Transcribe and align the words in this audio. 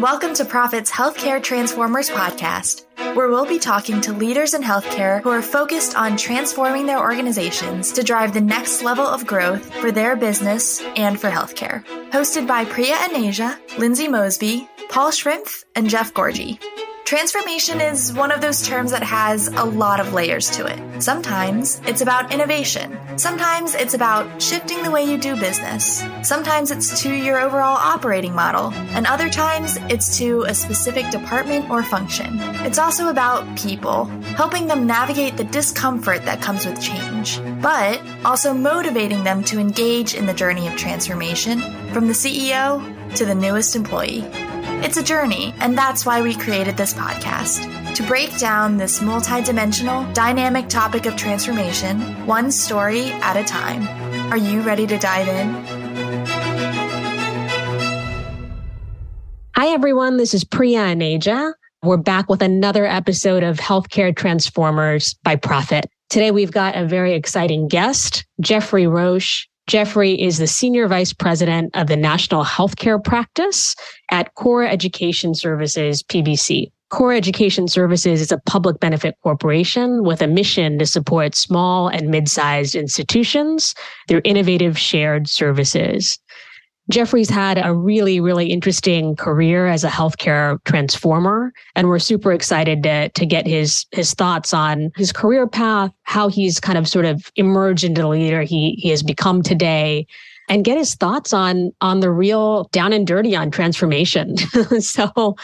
Welcome 0.00 0.32
to 0.36 0.46
Prophet's 0.46 0.90
Healthcare 0.90 1.42
Transformers 1.42 2.08
podcast, 2.08 2.86
where 3.14 3.28
we'll 3.28 3.44
be 3.44 3.58
talking 3.58 4.00
to 4.00 4.14
leaders 4.14 4.54
in 4.54 4.62
healthcare 4.62 5.20
who 5.20 5.28
are 5.28 5.42
focused 5.42 5.94
on 5.94 6.16
transforming 6.16 6.86
their 6.86 7.00
organizations 7.00 7.92
to 7.92 8.02
drive 8.02 8.32
the 8.32 8.40
next 8.40 8.82
level 8.82 9.06
of 9.06 9.26
growth 9.26 9.70
for 9.74 9.92
their 9.92 10.16
business 10.16 10.80
and 10.96 11.20
for 11.20 11.28
healthcare. 11.28 11.84
Hosted 12.12 12.46
by 12.46 12.64
Priya 12.64 12.94
Anasia, 12.94 13.58
Lindsay 13.78 14.08
Mosby, 14.08 14.66
Paul 14.88 15.10
Schrimpf, 15.10 15.64
and 15.76 15.90
Jeff 15.90 16.14
Gorgie. 16.14 16.58
Transformation 17.10 17.80
is 17.80 18.12
one 18.12 18.30
of 18.30 18.40
those 18.40 18.64
terms 18.64 18.92
that 18.92 19.02
has 19.02 19.48
a 19.48 19.64
lot 19.64 19.98
of 19.98 20.12
layers 20.12 20.48
to 20.50 20.64
it. 20.66 21.02
Sometimes 21.02 21.80
it's 21.84 22.02
about 22.02 22.32
innovation. 22.32 22.96
Sometimes 23.18 23.74
it's 23.74 23.94
about 23.94 24.40
shifting 24.40 24.80
the 24.84 24.92
way 24.92 25.02
you 25.02 25.18
do 25.18 25.34
business. 25.34 26.04
Sometimes 26.22 26.70
it's 26.70 27.02
to 27.02 27.12
your 27.12 27.40
overall 27.40 27.76
operating 27.76 28.32
model. 28.32 28.72
And 28.94 29.08
other 29.08 29.28
times 29.28 29.76
it's 29.88 30.18
to 30.18 30.42
a 30.42 30.54
specific 30.54 31.10
department 31.10 31.68
or 31.68 31.82
function. 31.82 32.38
It's 32.64 32.78
also 32.78 33.08
about 33.08 33.58
people, 33.58 34.04
helping 34.36 34.68
them 34.68 34.86
navigate 34.86 35.36
the 35.36 35.42
discomfort 35.42 36.24
that 36.26 36.40
comes 36.40 36.64
with 36.64 36.80
change, 36.80 37.40
but 37.60 38.00
also 38.24 38.54
motivating 38.54 39.24
them 39.24 39.42
to 39.46 39.58
engage 39.58 40.14
in 40.14 40.26
the 40.26 40.34
journey 40.34 40.68
of 40.68 40.76
transformation 40.76 41.58
from 41.92 42.06
the 42.06 42.14
CEO 42.14 43.16
to 43.16 43.24
the 43.24 43.34
newest 43.34 43.74
employee. 43.74 44.24
It's 44.82 44.96
a 44.96 45.02
journey, 45.02 45.52
and 45.60 45.76
that's 45.76 46.06
why 46.06 46.22
we 46.22 46.34
created 46.34 46.78
this 46.78 46.94
podcast 46.94 47.94
to 47.94 48.02
break 48.04 48.38
down 48.38 48.78
this 48.78 49.00
multidimensional, 49.00 50.12
dynamic 50.14 50.70
topic 50.70 51.04
of 51.04 51.16
transformation, 51.16 52.00
one 52.26 52.50
story 52.50 53.12
at 53.12 53.36
a 53.36 53.44
time. 53.44 53.86
Are 54.32 54.38
you 54.38 54.62
ready 54.62 54.86
to 54.86 54.96
dive 54.96 55.28
in? 55.28 55.54
Hi, 59.54 59.66
everyone. 59.66 60.16
This 60.16 60.32
is 60.32 60.44
Priya 60.44 60.84
and 60.84 61.02
Aneja. 61.02 61.52
We're 61.82 61.98
back 61.98 62.30
with 62.30 62.40
another 62.40 62.86
episode 62.86 63.42
of 63.42 63.58
Healthcare 63.58 64.16
Transformers 64.16 65.14
by 65.22 65.36
Prophet. 65.36 65.90
Today, 66.08 66.30
we've 66.30 66.52
got 66.52 66.74
a 66.74 66.86
very 66.86 67.12
exciting 67.12 67.68
guest, 67.68 68.24
Geoffrey 68.40 68.86
Roche. 68.86 69.46
Geoffrey 69.70 70.20
is 70.20 70.38
the 70.38 70.48
Senior 70.48 70.88
Vice 70.88 71.12
President 71.12 71.76
of 71.76 71.86
the 71.86 71.96
National 71.96 72.42
Healthcare 72.42 73.02
Practice 73.02 73.76
at 74.10 74.34
Core 74.34 74.64
Education 74.64 75.32
Services, 75.32 76.02
PBC. 76.02 76.72
Core 76.88 77.12
Education 77.12 77.68
Services 77.68 78.20
is 78.20 78.32
a 78.32 78.40
public 78.46 78.80
benefit 78.80 79.14
corporation 79.22 80.02
with 80.02 80.22
a 80.22 80.26
mission 80.26 80.76
to 80.80 80.86
support 80.86 81.36
small 81.36 81.86
and 81.86 82.08
mid 82.08 82.28
sized 82.28 82.74
institutions 82.74 83.76
through 84.08 84.22
innovative 84.24 84.76
shared 84.76 85.28
services. 85.28 86.18
Geoffrey's 86.90 87.30
had 87.30 87.64
a 87.64 87.74
really, 87.74 88.20
really 88.20 88.46
interesting 88.46 89.16
career 89.16 89.66
as 89.66 89.84
a 89.84 89.88
healthcare 89.88 90.62
transformer, 90.64 91.52
and 91.74 91.88
we're 91.88 91.98
super 91.98 92.32
excited 92.32 92.82
to, 92.82 93.08
to 93.10 93.26
get 93.26 93.46
his 93.46 93.86
his 93.92 94.14
thoughts 94.14 94.52
on 94.52 94.90
his 94.96 95.12
career 95.12 95.46
path, 95.46 95.92
how 96.02 96.28
he's 96.28 96.60
kind 96.60 96.76
of 96.76 96.88
sort 96.88 97.04
of 97.04 97.30
emerged 97.36 97.84
into 97.84 98.02
the 98.02 98.08
leader 98.08 98.42
he 98.42 98.72
he 98.78 98.90
has 98.90 99.02
become 99.02 99.42
today, 99.42 100.06
and 100.48 100.64
get 100.64 100.76
his 100.76 100.94
thoughts 100.94 101.32
on 101.32 101.72
on 101.80 102.00
the 102.00 102.10
real 102.10 102.64
down 102.72 102.92
and 102.92 103.06
dirty 103.06 103.36
on 103.36 103.50
transformation. 103.50 104.36
so 104.80 105.36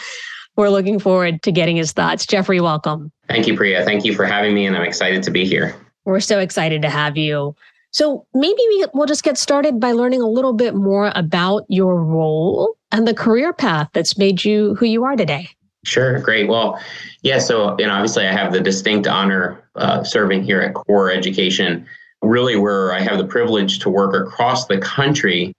we're 0.57 0.69
looking 0.69 0.99
forward 0.99 1.41
to 1.43 1.51
getting 1.51 1.77
his 1.77 1.93
thoughts. 1.93 2.25
Geoffrey, 2.25 2.59
welcome. 2.59 3.11
Thank 3.27 3.47
you, 3.47 3.55
Priya. 3.55 3.85
Thank 3.85 4.03
you 4.05 4.13
for 4.13 4.25
having 4.25 4.53
me, 4.53 4.65
and 4.65 4.75
I'm 4.75 4.83
excited 4.83 5.23
to 5.23 5.31
be 5.31 5.45
here. 5.45 5.75
We're 6.03 6.19
so 6.19 6.39
excited 6.39 6.81
to 6.81 6.89
have 6.89 7.17
you. 7.17 7.55
So 7.91 8.25
maybe 8.33 8.61
we, 8.69 8.85
we'll 8.93 9.07
just 9.07 9.23
get 9.23 9.37
started 9.37 9.79
by 9.79 9.91
learning 9.91 10.21
a 10.21 10.27
little 10.27 10.53
bit 10.53 10.75
more 10.75 11.11
about 11.15 11.65
your 11.69 12.01
role 12.03 12.77
and 12.91 13.07
the 13.07 13.13
career 13.13 13.53
path 13.53 13.89
that's 13.93 14.17
made 14.17 14.43
you 14.43 14.75
who 14.75 14.85
you 14.85 15.03
are 15.03 15.15
today. 15.15 15.49
Sure, 15.85 16.19
great. 16.19 16.49
Well, 16.49 16.81
yeah, 17.21 17.39
so 17.39 17.75
you 17.79 17.85
know, 17.85 17.93
obviously, 17.93 18.27
I 18.27 18.33
have 18.33 18.51
the 18.51 18.59
distinct 18.59 19.07
honor 19.07 19.63
uh, 19.75 20.03
serving 20.03 20.43
here 20.43 20.59
at 20.61 20.73
Core 20.73 21.11
Education, 21.11 21.85
really 22.21 22.57
where 22.57 22.93
I 22.93 22.99
have 22.99 23.17
the 23.17 23.25
privilege 23.25 23.79
to 23.79 23.89
work 23.89 24.13
across 24.13 24.65
the 24.67 24.79
country 24.79 25.55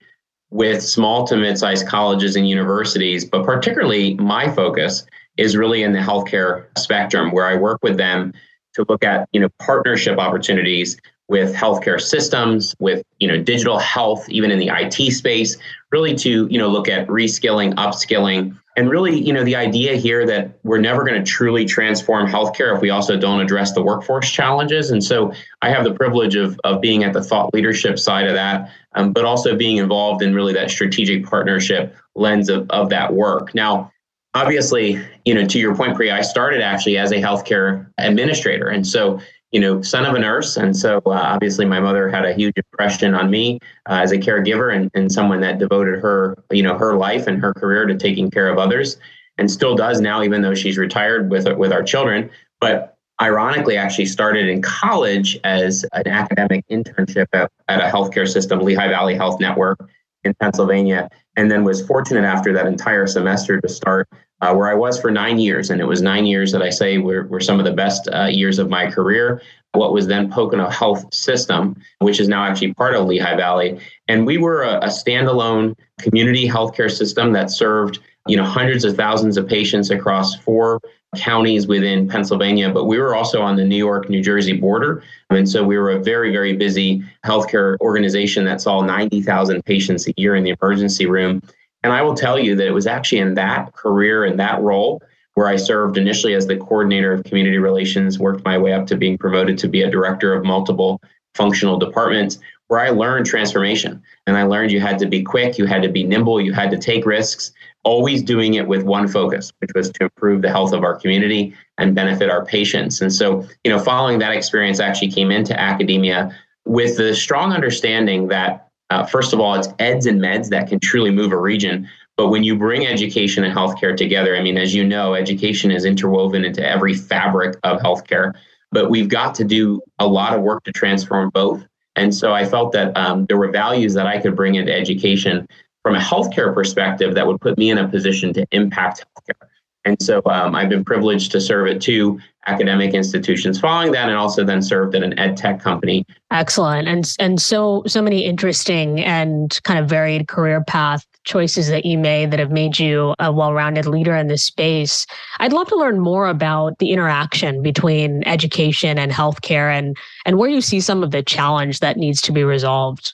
with 0.51 0.83
small 0.83 1.25
to 1.27 1.37
mid-sized 1.37 1.87
colleges 1.87 2.35
and 2.35 2.47
universities, 2.47 3.25
but 3.25 3.43
particularly 3.43 4.15
my 4.15 4.51
focus 4.51 5.05
is 5.37 5.55
really 5.55 5.83
in 5.83 5.93
the 5.93 5.99
healthcare 5.99 6.65
spectrum, 6.77 7.31
where 7.31 7.47
I 7.47 7.55
work 7.55 7.79
with 7.81 7.97
them 7.97 8.33
to 8.75 8.85
look 8.87 9.03
at 9.03 9.27
you 9.31 9.39
know 9.39 9.49
partnership 9.59 10.19
opportunities 10.19 10.99
with 11.29 11.53
healthcare 11.53 12.01
systems, 12.01 12.75
with 12.79 13.03
you 13.19 13.27
know 13.27 13.41
digital 13.41 13.79
health, 13.79 14.27
even 14.29 14.51
in 14.51 14.59
the 14.59 14.69
IT 14.73 15.13
space, 15.13 15.57
really 15.91 16.15
to 16.15 16.47
you 16.49 16.57
know 16.57 16.67
look 16.67 16.89
at 16.89 17.07
reskilling, 17.07 17.73
upskilling, 17.75 18.57
and 18.75 18.89
really 18.89 19.17
you 19.17 19.31
know 19.31 19.43
the 19.43 19.55
idea 19.55 19.95
here 19.95 20.25
that 20.25 20.59
we're 20.63 20.79
never 20.79 21.05
going 21.05 21.23
to 21.23 21.31
truly 21.31 21.65
transform 21.65 22.27
healthcare 22.27 22.75
if 22.75 22.81
we 22.81 22.89
also 22.89 23.17
don't 23.17 23.39
address 23.39 23.73
the 23.73 23.81
workforce 23.81 24.29
challenges. 24.29 24.89
And 24.91 25.03
so 25.03 25.31
I 25.61 25.69
have 25.69 25.83
the 25.83 25.93
privilege 25.93 26.35
of 26.35 26.59
of 26.63 26.81
being 26.81 27.03
at 27.03 27.13
the 27.13 27.23
thought 27.23 27.53
leadership 27.53 27.99
side 27.99 28.27
of 28.27 28.33
that, 28.33 28.71
um, 28.95 29.13
but 29.13 29.23
also 29.23 29.55
being 29.55 29.77
involved 29.77 30.23
in 30.23 30.33
really 30.33 30.53
that 30.53 30.71
strategic 30.71 31.25
partnership 31.25 31.95
lens 32.15 32.49
of 32.49 32.69
of 32.71 32.89
that 32.89 33.13
work. 33.13 33.53
Now 33.53 33.91
obviously, 34.33 35.03
you 35.25 35.33
know, 35.33 35.45
to 35.45 35.59
your 35.59 35.75
point, 35.75 35.95
Priya, 35.95 36.15
I 36.15 36.21
started 36.21 36.61
actually 36.61 36.97
as 36.97 37.11
a 37.11 37.15
healthcare 37.15 37.87
administrator. 37.97 38.67
And 38.67 38.85
so 38.85 39.19
you 39.51 39.59
know, 39.59 39.81
son 39.81 40.05
of 40.05 40.13
a 40.13 40.19
nurse. 40.19 40.57
And 40.57 40.75
so 40.75 40.97
uh, 41.05 41.11
obviously 41.11 41.65
my 41.65 41.79
mother 41.79 42.09
had 42.09 42.25
a 42.25 42.33
huge 42.33 42.53
impression 42.55 43.15
on 43.15 43.29
me 43.31 43.59
uh, 43.89 43.99
as 44.03 44.11
a 44.11 44.17
caregiver 44.17 44.75
and, 44.75 44.91
and 44.93 45.11
someone 45.11 45.41
that 45.41 45.57
devoted 45.57 45.99
her, 45.99 46.37
you 46.51 46.61
know, 46.61 46.77
her 46.77 46.95
life 46.95 47.27
and 47.27 47.41
her 47.41 47.53
career 47.53 47.85
to 47.85 47.95
taking 47.95 48.29
care 48.29 48.49
of 48.49 48.57
others 48.57 48.97
and 49.37 49.49
still 49.49 49.75
does 49.75 50.01
now, 50.01 50.21
even 50.21 50.41
though 50.41 50.53
she's 50.53 50.77
retired 50.77 51.31
with, 51.31 51.47
with 51.57 51.71
our 51.71 51.81
children. 51.81 52.29
But 52.59 52.97
ironically, 53.21 53.77
actually 53.77 54.05
started 54.05 54.47
in 54.47 54.61
college 54.61 55.39
as 55.43 55.85
an 55.93 56.07
academic 56.07 56.65
internship 56.69 57.27
at, 57.33 57.51
at 57.67 57.79
a 57.79 57.91
healthcare 57.91 58.27
system, 58.27 58.59
Lehigh 58.59 58.89
Valley 58.89 59.15
Health 59.15 59.39
Network 59.39 59.79
in 60.23 60.33
Pennsylvania, 60.35 61.09
and 61.37 61.49
then 61.49 61.63
was 61.63 61.85
fortunate 61.85 62.25
after 62.25 62.53
that 62.53 62.67
entire 62.67 63.07
semester 63.07 63.59
to 63.61 63.69
start 63.69 64.07
uh, 64.41 64.53
where 64.53 64.69
I 64.69 64.73
was 64.73 64.99
for 64.99 65.11
nine 65.11 65.39
years. 65.39 65.69
And 65.69 65.81
it 65.81 65.85
was 65.85 66.01
nine 66.01 66.25
years 66.25 66.51
that 66.51 66.61
I 66.61 66.69
say 66.69 66.97
were, 66.97 67.27
were 67.27 67.39
some 67.39 67.59
of 67.59 67.65
the 67.65 67.73
best 67.73 68.07
uh, 68.13 68.25
years 68.25 68.59
of 68.59 68.69
my 68.69 68.89
career. 68.89 69.41
What 69.73 69.93
was 69.93 70.07
then 70.07 70.31
Pocono 70.31 70.69
Health 70.69 71.13
System, 71.13 71.75
which 71.99 72.19
is 72.19 72.27
now 72.27 72.43
actually 72.43 72.73
part 72.73 72.95
of 72.95 73.05
Lehigh 73.05 73.35
Valley. 73.35 73.79
And 74.07 74.25
we 74.25 74.37
were 74.37 74.63
a, 74.63 74.79
a 74.79 74.87
standalone 74.87 75.75
community 75.99 76.47
healthcare 76.47 76.91
system 76.91 77.33
that 77.33 77.51
served 77.51 77.99
you 78.27 78.37
know 78.37 78.43
hundreds 78.43 78.83
of 78.83 78.95
thousands 78.95 79.37
of 79.37 79.47
patients 79.47 79.89
across 79.89 80.35
four 80.35 80.79
counties 81.15 81.67
within 81.67 82.07
Pennsylvania, 82.07 82.69
but 82.69 82.85
we 82.85 82.99
were 82.99 83.15
also 83.15 83.41
on 83.41 83.55
the 83.55 83.65
New 83.65 83.75
York 83.75 84.09
New 84.09 84.21
Jersey 84.21 84.53
border. 84.53 85.03
And 85.29 85.49
so 85.49 85.63
we 85.63 85.77
were 85.77 85.91
a 85.91 85.99
very, 85.99 86.31
very 86.31 86.55
busy 86.55 87.03
healthcare 87.25 87.77
organization 87.81 88.45
that 88.45 88.61
saw 88.61 88.81
90,000 88.81 89.65
patients 89.65 90.07
a 90.07 90.13
year 90.17 90.35
in 90.35 90.43
the 90.43 90.55
emergency 90.61 91.07
room. 91.07 91.41
And 91.83 91.93
I 91.93 92.01
will 92.01 92.15
tell 92.15 92.37
you 92.37 92.55
that 92.55 92.67
it 92.67 92.73
was 92.73 92.87
actually 92.87 93.19
in 93.19 93.35
that 93.35 93.73
career 93.73 94.25
and 94.25 94.39
that 94.39 94.61
role 94.61 95.01
where 95.35 95.47
I 95.47 95.55
served 95.55 95.97
initially 95.97 96.33
as 96.33 96.47
the 96.47 96.57
coordinator 96.57 97.13
of 97.13 97.23
community 97.23 97.59
relations, 97.59 98.19
worked 98.19 98.43
my 98.43 98.57
way 98.57 98.73
up 98.73 98.87
to 98.87 98.97
being 98.97 99.17
promoted 99.17 99.57
to 99.59 99.69
be 99.69 99.83
a 99.83 99.89
director 99.89 100.33
of 100.33 100.43
multiple 100.43 101.01
functional 101.33 101.77
departments, 101.77 102.39
where 102.67 102.81
I 102.81 102.89
learned 102.89 103.25
transformation. 103.25 104.01
And 104.27 104.35
I 104.35 104.43
learned 104.43 104.71
you 104.71 104.81
had 104.81 104.99
to 104.99 105.05
be 105.05 105.23
quick, 105.23 105.57
you 105.57 105.65
had 105.65 105.81
to 105.83 105.89
be 105.89 106.03
nimble, 106.03 106.41
you 106.41 106.51
had 106.51 106.69
to 106.71 106.77
take 106.77 107.05
risks, 107.05 107.53
always 107.83 108.21
doing 108.21 108.55
it 108.55 108.67
with 108.67 108.83
one 108.83 109.07
focus, 109.07 109.53
which 109.59 109.71
was 109.73 109.89
to 109.91 110.03
improve 110.03 110.41
the 110.41 110.49
health 110.49 110.73
of 110.73 110.83
our 110.83 110.95
community 110.95 111.53
and 111.77 111.95
benefit 111.95 112.29
our 112.29 112.45
patients. 112.45 113.01
And 113.01 113.13
so, 113.13 113.47
you 113.63 113.71
know, 113.71 113.79
following 113.79 114.19
that 114.19 114.33
experience, 114.33 114.79
I 114.79 114.87
actually 114.87 115.11
came 115.11 115.31
into 115.31 115.59
academia 115.59 116.37
with 116.65 116.97
the 116.97 117.15
strong 117.15 117.53
understanding 117.53 118.27
that 118.27 118.68
uh, 118.89 119.05
first 119.05 119.33
of 119.33 119.39
all, 119.39 119.55
it's 119.55 119.69
eds 119.79 120.05
and 120.05 120.19
meds 120.21 120.49
that 120.49 120.67
can 120.67 120.79
truly 120.79 121.11
move 121.11 121.31
a 121.31 121.37
region. 121.37 121.87
But 122.17 122.29
when 122.29 122.43
you 122.43 122.57
bring 122.57 122.85
education 122.85 123.43
and 123.43 123.55
healthcare 123.55 123.95
together, 123.95 124.35
I 124.35 124.41
mean, 124.41 124.57
as 124.57 124.73
you 124.73 124.83
know, 124.83 125.13
education 125.13 125.71
is 125.71 125.85
interwoven 125.85 126.43
into 126.43 126.67
every 126.67 126.93
fabric 126.93 127.57
of 127.63 127.79
healthcare. 127.79 128.33
But 128.71 128.89
we've 128.89 129.07
got 129.07 129.35
to 129.35 129.43
do 129.43 129.81
a 129.99 130.07
lot 130.07 130.35
of 130.35 130.41
work 130.41 130.63
to 130.65 130.71
transform 130.71 131.29
both. 131.29 131.63
And 131.95 132.13
so 132.13 132.33
I 132.33 132.45
felt 132.45 132.71
that 132.73 132.95
um, 132.97 133.25
there 133.25 133.37
were 133.37 133.51
values 133.51 133.93
that 133.93 134.05
I 134.05 134.19
could 134.19 134.35
bring 134.35 134.55
into 134.55 134.73
education 134.73 135.47
from 135.83 135.95
a 135.95 135.99
healthcare 135.99 136.53
perspective 136.53 137.15
that 137.15 137.25
would 137.25 137.41
put 137.41 137.57
me 137.57 137.71
in 137.71 137.77
a 137.77 137.87
position 137.87 138.33
to 138.33 138.45
impact 138.51 139.05
healthcare. 139.17 139.47
And 139.85 140.01
so 140.01 140.21
um, 140.25 140.55
I've 140.55 140.69
been 140.69 140.83
privileged 140.83 141.31
to 141.31 141.41
serve 141.41 141.67
at 141.67 141.81
two 141.81 142.19
academic 142.49 142.93
institutions 142.93 143.59
following 143.59 143.91
that 143.91 144.09
and 144.09 144.17
also 144.17 144.43
then 144.43 144.61
served 144.61 144.95
at 144.95 145.03
an 145.03 145.17
ed 145.19 145.37
tech 145.37 145.61
company. 145.61 146.05
Excellent. 146.31 146.87
And 146.87 147.11
and 147.19 147.41
so 147.41 147.83
so 147.87 148.01
many 148.01 148.25
interesting 148.25 148.99
and 149.01 149.59
kind 149.63 149.79
of 149.79 149.87
varied 149.87 150.27
career 150.27 150.63
path 150.63 151.05
choices 151.25 151.67
that 151.67 151.85
you 151.85 151.97
made 151.97 152.31
that 152.31 152.39
have 152.39 152.51
made 152.51 152.79
you 152.79 153.13
a 153.19 153.31
well-rounded 153.31 153.85
leader 153.85 154.15
in 154.15 154.27
this 154.27 154.43
space. 154.43 155.05
I'd 155.39 155.53
love 155.53 155.67
to 155.67 155.75
learn 155.75 155.99
more 155.99 156.27
about 156.27 156.79
the 156.79 156.91
interaction 156.91 157.61
between 157.61 158.23
education 158.25 158.97
and 158.97 159.11
healthcare 159.11 159.71
and 159.71 159.95
and 160.25 160.37
where 160.37 160.49
you 160.49 160.61
see 160.61 160.79
some 160.79 161.03
of 161.03 161.11
the 161.11 161.23
challenge 161.23 161.79
that 161.79 161.97
needs 161.97 162.21
to 162.21 162.31
be 162.31 162.43
resolved. 162.43 163.13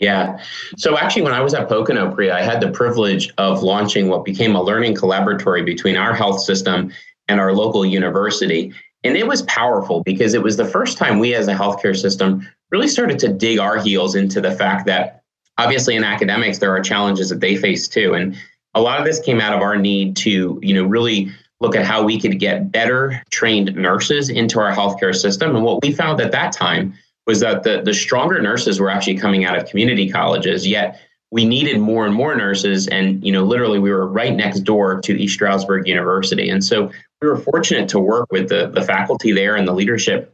Yeah. 0.00 0.38
So 0.76 0.98
actually, 0.98 1.22
when 1.22 1.32
I 1.32 1.40
was 1.40 1.54
at 1.54 1.68
Pocono, 1.68 2.12
Priya, 2.12 2.34
I 2.34 2.42
had 2.42 2.60
the 2.60 2.70
privilege 2.70 3.32
of 3.38 3.62
launching 3.62 4.08
what 4.08 4.24
became 4.24 4.54
a 4.56 4.62
learning 4.62 4.96
collaboratory 4.96 5.64
between 5.64 5.96
our 5.96 6.12
health 6.12 6.40
system 6.40 6.92
and 7.28 7.40
our 7.40 7.52
local 7.52 7.84
university. 7.84 8.72
And 9.02 9.16
it 9.16 9.26
was 9.26 9.42
powerful 9.42 10.02
because 10.02 10.34
it 10.34 10.42
was 10.42 10.56
the 10.56 10.64
first 10.64 10.96
time 10.96 11.18
we 11.18 11.34
as 11.34 11.48
a 11.48 11.54
healthcare 11.54 11.96
system 11.96 12.46
really 12.70 12.88
started 12.88 13.18
to 13.20 13.28
dig 13.28 13.58
our 13.58 13.78
heels 13.78 14.14
into 14.14 14.40
the 14.40 14.52
fact 14.52 14.86
that 14.86 15.22
obviously 15.58 15.94
in 15.94 16.04
academics, 16.04 16.58
there 16.58 16.74
are 16.74 16.80
challenges 16.80 17.28
that 17.28 17.40
they 17.40 17.56
face 17.56 17.86
too. 17.86 18.14
And 18.14 18.36
a 18.74 18.80
lot 18.80 18.98
of 18.98 19.04
this 19.04 19.20
came 19.20 19.40
out 19.40 19.52
of 19.52 19.60
our 19.60 19.76
need 19.76 20.16
to, 20.16 20.58
you 20.62 20.74
know, 20.74 20.84
really 20.84 21.30
look 21.60 21.76
at 21.76 21.84
how 21.84 22.02
we 22.02 22.20
could 22.20 22.40
get 22.40 22.72
better 22.72 23.22
trained 23.30 23.74
nurses 23.76 24.28
into 24.28 24.58
our 24.58 24.72
healthcare 24.72 25.14
system. 25.14 25.54
And 25.54 25.64
what 25.64 25.82
we 25.82 25.92
found 25.92 26.20
at 26.20 26.32
that 26.32 26.52
time 26.52 26.94
was 27.26 27.40
that 27.40 27.62
the, 27.62 27.82
the 27.82 27.94
stronger 27.94 28.40
nurses 28.42 28.80
were 28.80 28.90
actually 28.90 29.16
coming 29.16 29.44
out 29.44 29.56
of 29.56 29.66
community 29.68 30.10
colleges, 30.10 30.66
yet 30.66 31.00
we 31.30 31.44
needed 31.44 31.80
more 31.80 32.04
and 32.04 32.14
more 32.14 32.34
nurses. 32.34 32.86
And, 32.88 33.24
you 33.24 33.32
know, 33.32 33.44
literally 33.44 33.78
we 33.78 33.90
were 33.90 34.06
right 34.06 34.34
next 34.34 34.60
door 34.60 35.00
to 35.00 35.20
East 35.20 35.34
Stroudsburg 35.34 35.88
University. 35.88 36.48
And 36.48 36.62
so 36.62 36.90
we 37.24 37.30
were 37.30 37.38
fortunate 37.38 37.88
to 37.88 37.98
work 37.98 38.30
with 38.30 38.48
the, 38.50 38.68
the 38.68 38.82
faculty 38.82 39.32
there 39.32 39.56
and 39.56 39.66
the 39.66 39.72
leadership 39.72 40.32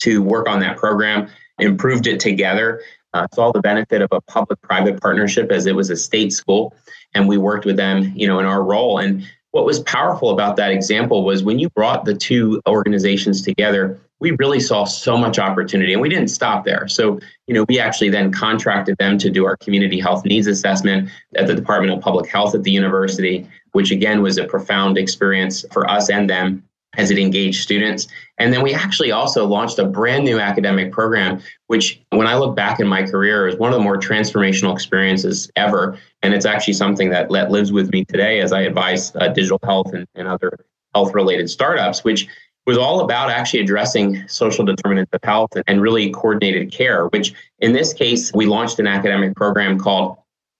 to 0.00 0.22
work 0.22 0.48
on 0.48 0.60
that 0.60 0.78
program, 0.78 1.28
improved 1.58 2.06
it 2.06 2.18
together, 2.18 2.82
uh, 3.12 3.26
saw 3.34 3.52
the 3.52 3.60
benefit 3.60 4.00
of 4.00 4.08
a 4.12 4.20
public-private 4.22 5.00
partnership 5.00 5.52
as 5.52 5.66
it 5.66 5.76
was 5.76 5.90
a 5.90 5.96
state 5.96 6.32
school. 6.32 6.74
And 7.14 7.28
we 7.28 7.36
worked 7.36 7.66
with 7.66 7.76
them, 7.76 8.12
you 8.16 8.26
know, 8.26 8.38
in 8.40 8.46
our 8.46 8.62
role. 8.62 8.98
And 8.98 9.28
what 9.50 9.66
was 9.66 9.80
powerful 9.80 10.30
about 10.30 10.56
that 10.56 10.70
example 10.70 11.24
was 11.24 11.44
when 11.44 11.58
you 11.58 11.68
brought 11.70 12.06
the 12.06 12.14
two 12.14 12.62
organizations 12.66 13.42
together, 13.42 14.00
we 14.22 14.30
really 14.38 14.60
saw 14.60 14.84
so 14.84 15.16
much 15.18 15.40
opportunity 15.40 15.92
and 15.92 16.00
we 16.00 16.08
didn't 16.08 16.28
stop 16.28 16.64
there. 16.64 16.86
So, 16.86 17.18
you 17.48 17.54
know, 17.54 17.66
we 17.68 17.80
actually 17.80 18.08
then 18.08 18.30
contracted 18.30 18.96
them 18.98 19.18
to 19.18 19.28
do 19.28 19.44
our 19.44 19.56
community 19.56 19.98
health 19.98 20.24
needs 20.24 20.46
assessment 20.46 21.10
at 21.34 21.48
the 21.48 21.54
Department 21.56 21.92
of 21.92 22.00
Public 22.00 22.30
Health 22.30 22.54
at 22.54 22.62
the 22.62 22.70
university, 22.70 23.48
which 23.72 23.90
again 23.90 24.22
was 24.22 24.38
a 24.38 24.44
profound 24.44 24.96
experience 24.96 25.64
for 25.72 25.90
us 25.90 26.08
and 26.08 26.30
them 26.30 26.62
as 26.96 27.10
it 27.10 27.18
engaged 27.18 27.62
students. 27.62 28.06
And 28.38 28.52
then 28.52 28.62
we 28.62 28.72
actually 28.72 29.10
also 29.10 29.44
launched 29.44 29.80
a 29.80 29.86
brand 29.86 30.24
new 30.24 30.38
academic 30.38 30.92
program, 30.92 31.40
which 31.66 32.00
when 32.10 32.28
I 32.28 32.36
look 32.36 32.54
back 32.54 32.78
in 32.78 32.86
my 32.86 33.02
career 33.02 33.48
is 33.48 33.56
one 33.56 33.72
of 33.72 33.78
the 33.78 33.82
more 33.82 33.96
transformational 33.96 34.72
experiences 34.72 35.50
ever. 35.56 35.98
And 36.22 36.32
it's 36.32 36.46
actually 36.46 36.74
something 36.74 37.10
that, 37.10 37.28
that 37.30 37.50
lives 37.50 37.72
with 37.72 37.90
me 37.90 38.04
today 38.04 38.38
as 38.38 38.52
I 38.52 38.60
advise 38.60 39.16
uh, 39.16 39.28
digital 39.28 39.58
health 39.64 39.92
and, 39.92 40.06
and 40.14 40.28
other 40.28 40.64
health 40.94 41.12
related 41.14 41.50
startups, 41.50 42.04
which 42.04 42.28
was 42.66 42.78
all 42.78 43.00
about 43.00 43.30
actually 43.30 43.60
addressing 43.60 44.26
social 44.28 44.64
determinants 44.64 45.12
of 45.12 45.20
health 45.24 45.50
and 45.66 45.82
really 45.82 46.10
coordinated 46.10 46.70
care, 46.70 47.06
which 47.08 47.34
in 47.58 47.72
this 47.72 47.92
case, 47.92 48.32
we 48.32 48.46
launched 48.46 48.78
an 48.78 48.86
academic 48.86 49.34
program 49.34 49.78
called 49.78 50.16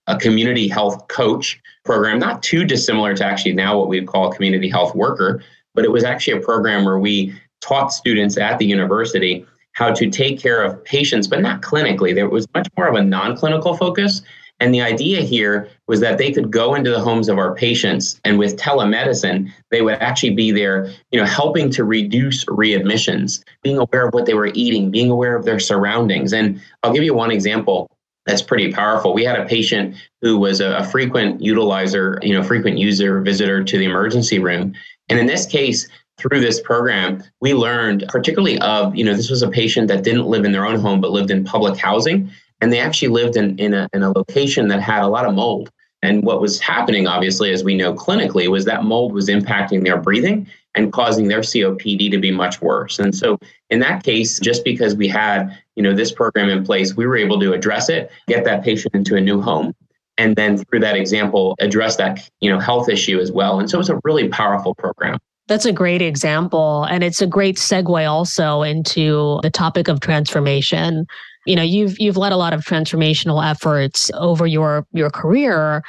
a 0.08 0.18
community 0.18 0.66
health 0.66 1.06
coach 1.08 1.60
program, 1.84 2.18
not 2.18 2.42
too 2.42 2.64
dissimilar 2.64 3.14
to 3.14 3.24
actually 3.24 3.52
now 3.52 3.78
what 3.78 3.88
we'd 3.88 4.06
call 4.06 4.30
a 4.30 4.34
community 4.34 4.68
health 4.68 4.94
worker, 4.94 5.42
but 5.74 5.84
it 5.84 5.92
was 5.92 6.02
actually 6.02 6.38
a 6.38 6.40
program 6.40 6.84
where 6.84 6.98
we 6.98 7.34
taught 7.60 7.92
students 7.92 8.36
at 8.36 8.58
the 8.58 8.66
university 8.66 9.46
how 9.74 9.92
to 9.92 10.10
take 10.10 10.38
care 10.38 10.62
of 10.62 10.84
patients, 10.84 11.26
but 11.26 11.40
not 11.40 11.62
clinically. 11.62 12.14
There 12.14 12.28
was 12.28 12.46
much 12.54 12.68
more 12.76 12.88
of 12.88 12.94
a 12.94 13.02
non 13.02 13.36
clinical 13.36 13.76
focus. 13.76 14.22
And 14.62 14.72
the 14.72 14.80
idea 14.80 15.22
here 15.22 15.68
was 15.88 15.98
that 16.00 16.18
they 16.18 16.30
could 16.30 16.52
go 16.52 16.76
into 16.76 16.88
the 16.88 17.00
homes 17.00 17.28
of 17.28 17.36
our 17.36 17.52
patients 17.52 18.20
and 18.22 18.38
with 18.38 18.56
telemedicine, 18.56 19.50
they 19.72 19.82
would 19.82 19.94
actually 19.94 20.34
be 20.34 20.52
there, 20.52 20.88
you 21.10 21.18
know, 21.18 21.26
helping 21.26 21.68
to 21.70 21.82
reduce 21.82 22.44
readmissions, 22.44 23.42
being 23.64 23.78
aware 23.78 24.06
of 24.06 24.14
what 24.14 24.24
they 24.24 24.34
were 24.34 24.52
eating, 24.54 24.92
being 24.92 25.10
aware 25.10 25.34
of 25.34 25.44
their 25.44 25.58
surroundings. 25.58 26.32
And 26.32 26.62
I'll 26.84 26.92
give 26.92 27.02
you 27.02 27.12
one 27.12 27.32
example 27.32 27.90
that's 28.24 28.40
pretty 28.40 28.70
powerful. 28.70 29.14
We 29.14 29.24
had 29.24 29.36
a 29.36 29.46
patient 29.46 29.96
who 30.20 30.38
was 30.38 30.60
a, 30.60 30.84
frequent 30.84 31.40
utilizer, 31.40 32.20
you 32.22 32.32
know, 32.32 32.44
frequent 32.44 32.78
user 32.78 33.20
visitor 33.20 33.64
to 33.64 33.78
the 33.78 33.84
emergency 33.84 34.38
room. 34.38 34.74
And 35.08 35.18
in 35.18 35.26
this 35.26 35.44
case, 35.44 35.88
through 36.18 36.38
this 36.38 36.60
program, 36.60 37.24
we 37.40 37.52
learned 37.52 38.04
particularly 38.10 38.60
of, 38.60 38.94
you 38.94 39.02
know, 39.02 39.14
this 39.14 39.28
was 39.28 39.42
a 39.42 39.50
patient 39.50 39.88
that 39.88 40.04
didn't 40.04 40.26
live 40.26 40.44
in 40.44 40.52
their 40.52 40.64
own 40.64 40.78
home, 40.78 41.00
but 41.00 41.10
lived 41.10 41.32
in 41.32 41.42
public 41.42 41.76
housing. 41.76 42.30
And 42.62 42.72
they 42.72 42.78
actually 42.78 43.08
lived 43.08 43.36
in, 43.36 43.58
in, 43.58 43.74
a, 43.74 43.88
in 43.92 44.02
a 44.02 44.10
location 44.10 44.68
that 44.68 44.80
had 44.80 45.02
a 45.02 45.08
lot 45.08 45.26
of 45.26 45.34
mold. 45.34 45.68
And 46.00 46.22
what 46.22 46.40
was 46.40 46.58
happening, 46.58 47.06
obviously, 47.06 47.52
as 47.52 47.62
we 47.62 47.74
know 47.74 47.92
clinically, 47.92 48.48
was 48.48 48.64
that 48.64 48.84
mold 48.84 49.12
was 49.12 49.28
impacting 49.28 49.84
their 49.84 50.00
breathing 50.00 50.46
and 50.74 50.92
causing 50.92 51.28
their 51.28 51.40
COPD 51.40 52.10
to 52.10 52.18
be 52.18 52.30
much 52.30 52.62
worse. 52.62 52.98
And 52.98 53.14
so 53.14 53.38
in 53.70 53.80
that 53.80 54.02
case, 54.02 54.38
just 54.38 54.64
because 54.64 54.94
we 54.94 55.06
had, 55.06 55.56
you 55.76 55.82
know, 55.82 55.94
this 55.94 56.12
program 56.12 56.48
in 56.48 56.64
place, 56.64 56.96
we 56.96 57.06
were 57.06 57.16
able 57.16 57.38
to 57.40 57.52
address 57.52 57.88
it, 57.88 58.10
get 58.26 58.44
that 58.44 58.64
patient 58.64 58.94
into 58.94 59.16
a 59.16 59.20
new 59.20 59.40
home, 59.40 59.74
and 60.16 60.36
then 60.36 60.56
through 60.56 60.80
that 60.80 60.96
example, 60.96 61.56
address 61.60 61.96
that, 61.96 62.28
you 62.40 62.50
know, 62.50 62.58
health 62.58 62.88
issue 62.88 63.18
as 63.18 63.32
well. 63.32 63.58
And 63.58 63.68
so 63.68 63.80
it's 63.80 63.88
a 63.88 64.00
really 64.04 64.28
powerful 64.28 64.74
program. 64.74 65.18
That's 65.48 65.66
a 65.66 65.72
great 65.72 66.00
example. 66.00 66.84
And 66.84 67.02
it's 67.02 67.20
a 67.20 67.26
great 67.26 67.56
segue 67.56 68.08
also 68.08 68.62
into 68.62 69.40
the 69.42 69.50
topic 69.50 69.88
of 69.88 70.00
transformation. 70.00 71.06
You 71.46 71.56
know, 71.56 71.62
you've 71.62 71.98
you've 71.98 72.16
led 72.16 72.32
a 72.32 72.36
lot 72.36 72.52
of 72.52 72.64
transformational 72.64 73.44
efforts 73.44 74.10
over 74.14 74.46
your 74.46 74.86
your 74.92 75.10
career. 75.10 75.82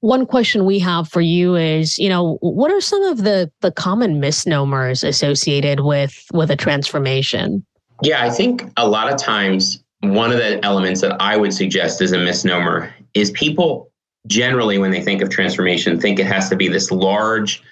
One 0.00 0.26
question 0.26 0.64
we 0.64 0.80
have 0.80 1.08
for 1.08 1.20
you 1.20 1.54
is, 1.54 1.98
you 1.98 2.08
know, 2.08 2.38
what 2.40 2.72
are 2.72 2.80
some 2.80 3.02
of 3.04 3.18
the 3.18 3.50
the 3.60 3.70
common 3.70 4.20
misnomers 4.20 5.02
associated 5.02 5.80
with 5.80 6.24
with 6.32 6.50
a 6.50 6.56
transformation? 6.56 7.64
Yeah, 8.02 8.22
I 8.22 8.30
think 8.30 8.70
a 8.76 8.88
lot 8.88 9.12
of 9.12 9.18
times 9.18 9.82
one 10.00 10.32
of 10.32 10.38
the 10.38 10.64
elements 10.64 11.00
that 11.00 11.20
I 11.20 11.36
would 11.36 11.54
suggest 11.54 12.00
is 12.02 12.12
a 12.12 12.18
misnomer 12.18 12.92
is 13.14 13.30
people 13.30 13.90
generally 14.26 14.78
when 14.78 14.90
they 14.90 15.00
think 15.00 15.22
of 15.22 15.30
transformation 15.30 16.00
think 16.00 16.18
it 16.18 16.26
has 16.26 16.48
to 16.48 16.56
be 16.56 16.68
this 16.68 16.90
large 16.90 17.62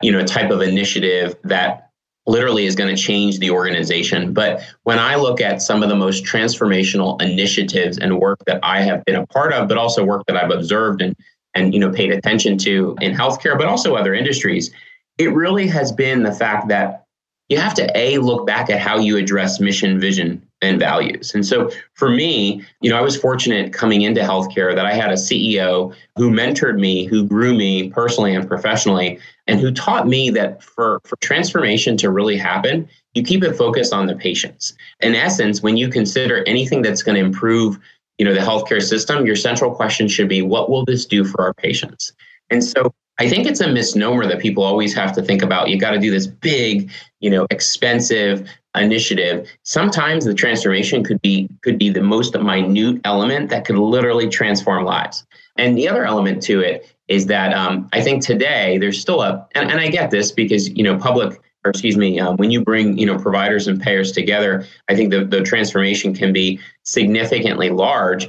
you 0.00 0.10
know 0.10 0.24
type 0.24 0.50
of 0.50 0.60
initiative 0.60 1.36
that 1.44 1.90
literally 2.26 2.66
is 2.66 2.74
going 2.74 2.94
to 2.94 3.00
change 3.00 3.38
the 3.38 3.50
organization. 3.50 4.32
But 4.32 4.62
when 4.84 4.98
i 4.98 5.16
look 5.16 5.40
at 5.40 5.62
some 5.62 5.82
of 5.82 5.88
the 5.88 5.96
most 5.96 6.24
transformational 6.24 7.20
initiatives 7.20 7.98
and 7.98 8.18
work 8.18 8.38
that 8.46 8.60
i 8.62 8.80
have 8.80 9.04
been 9.04 9.16
a 9.16 9.26
part 9.26 9.52
of 9.52 9.68
but 9.68 9.78
also 9.78 10.04
work 10.04 10.24
that 10.26 10.36
i've 10.36 10.50
observed 10.50 11.02
and 11.02 11.16
and 11.54 11.74
you 11.74 11.80
know 11.80 11.90
paid 11.90 12.10
attention 12.10 12.58
to 12.58 12.96
in 13.00 13.12
healthcare 13.12 13.56
but 13.56 13.66
also 13.66 13.94
other 13.94 14.14
industries 14.14 14.72
it 15.18 15.32
really 15.34 15.66
has 15.66 15.92
been 15.92 16.22
the 16.22 16.32
fact 16.32 16.68
that 16.68 17.04
you 17.48 17.58
have 17.58 17.74
to 17.74 17.90
a 17.96 18.18
look 18.18 18.46
back 18.46 18.70
at 18.70 18.80
how 18.80 18.98
you 18.98 19.16
address 19.16 19.60
mission 19.60 20.00
vision 20.00 20.46
and 20.62 20.78
values. 20.78 21.34
And 21.34 21.44
so 21.44 21.70
for 21.94 22.08
me, 22.08 22.64
you 22.80 22.88
know, 22.88 22.96
I 22.96 23.00
was 23.00 23.16
fortunate 23.16 23.72
coming 23.72 24.02
into 24.02 24.20
healthcare 24.20 24.74
that 24.74 24.86
I 24.86 24.94
had 24.94 25.10
a 25.10 25.16
CEO 25.16 25.94
who 26.16 26.30
mentored 26.30 26.78
me, 26.78 27.04
who 27.04 27.26
grew 27.26 27.52
me 27.52 27.90
personally 27.90 28.34
and 28.34 28.46
professionally, 28.48 29.18
and 29.48 29.60
who 29.60 29.72
taught 29.72 30.06
me 30.06 30.30
that 30.30 30.62
for, 30.62 31.00
for 31.04 31.16
transformation 31.16 31.96
to 31.98 32.10
really 32.10 32.36
happen, 32.36 32.88
you 33.14 33.24
keep 33.24 33.42
it 33.42 33.56
focused 33.56 33.92
on 33.92 34.06
the 34.06 34.14
patients. 34.14 34.72
In 35.00 35.16
essence, 35.16 35.62
when 35.62 35.76
you 35.76 35.88
consider 35.88 36.44
anything 36.46 36.80
that's 36.80 37.02
going 37.02 37.16
to 37.16 37.24
improve, 37.24 37.78
you 38.18 38.24
know, 38.24 38.32
the 38.32 38.40
healthcare 38.40 38.80
system, 38.80 39.26
your 39.26 39.36
central 39.36 39.74
question 39.74 40.06
should 40.06 40.28
be, 40.28 40.42
what 40.42 40.70
will 40.70 40.84
this 40.84 41.04
do 41.04 41.24
for 41.24 41.42
our 41.42 41.52
patients? 41.52 42.12
And 42.50 42.62
so 42.62 42.94
I 43.22 43.28
think 43.28 43.46
it's 43.46 43.60
a 43.60 43.68
misnomer 43.68 44.26
that 44.26 44.40
people 44.40 44.64
always 44.64 44.92
have 44.94 45.12
to 45.12 45.22
think 45.22 45.42
about. 45.42 45.68
You 45.68 45.78
got 45.78 45.92
to 45.92 46.00
do 46.00 46.10
this 46.10 46.26
big, 46.26 46.90
you 47.20 47.30
know, 47.30 47.46
expensive 47.50 48.50
initiative. 48.74 49.48
Sometimes 49.62 50.24
the 50.24 50.34
transformation 50.34 51.04
could 51.04 51.22
be 51.22 51.48
could 51.62 51.78
be 51.78 51.88
the 51.88 52.02
most 52.02 52.34
minute 52.34 53.00
element 53.04 53.48
that 53.50 53.64
could 53.64 53.78
literally 53.78 54.28
transform 54.28 54.84
lives. 54.84 55.24
And 55.56 55.78
the 55.78 55.88
other 55.88 56.04
element 56.04 56.42
to 56.44 56.58
it 56.62 56.92
is 57.06 57.26
that 57.26 57.54
um, 57.54 57.88
I 57.92 58.00
think 58.00 58.24
today 58.24 58.76
there's 58.78 59.00
still 59.00 59.22
a, 59.22 59.46
and, 59.54 59.70
and 59.70 59.78
I 59.78 59.86
get 59.86 60.10
this 60.10 60.32
because 60.32 60.68
you 60.70 60.82
know 60.82 60.98
public 60.98 61.40
or 61.64 61.70
excuse 61.70 61.96
me, 61.96 62.18
um, 62.18 62.36
when 62.38 62.50
you 62.50 62.60
bring 62.60 62.98
you 62.98 63.06
know 63.06 63.18
providers 63.18 63.68
and 63.68 63.80
payers 63.80 64.10
together, 64.10 64.66
I 64.88 64.96
think 64.96 65.12
the, 65.12 65.24
the 65.24 65.42
transformation 65.42 66.12
can 66.12 66.32
be 66.32 66.58
significantly 66.82 67.70
large. 67.70 68.28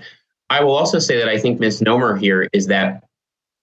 I 0.51 0.63
will 0.63 0.75
also 0.75 0.99
say 0.99 1.17
that 1.17 1.29
I 1.29 1.39
think 1.39 1.59
misnomer 1.59 2.15
here 2.15 2.47
is 2.53 2.67
that 2.67 3.03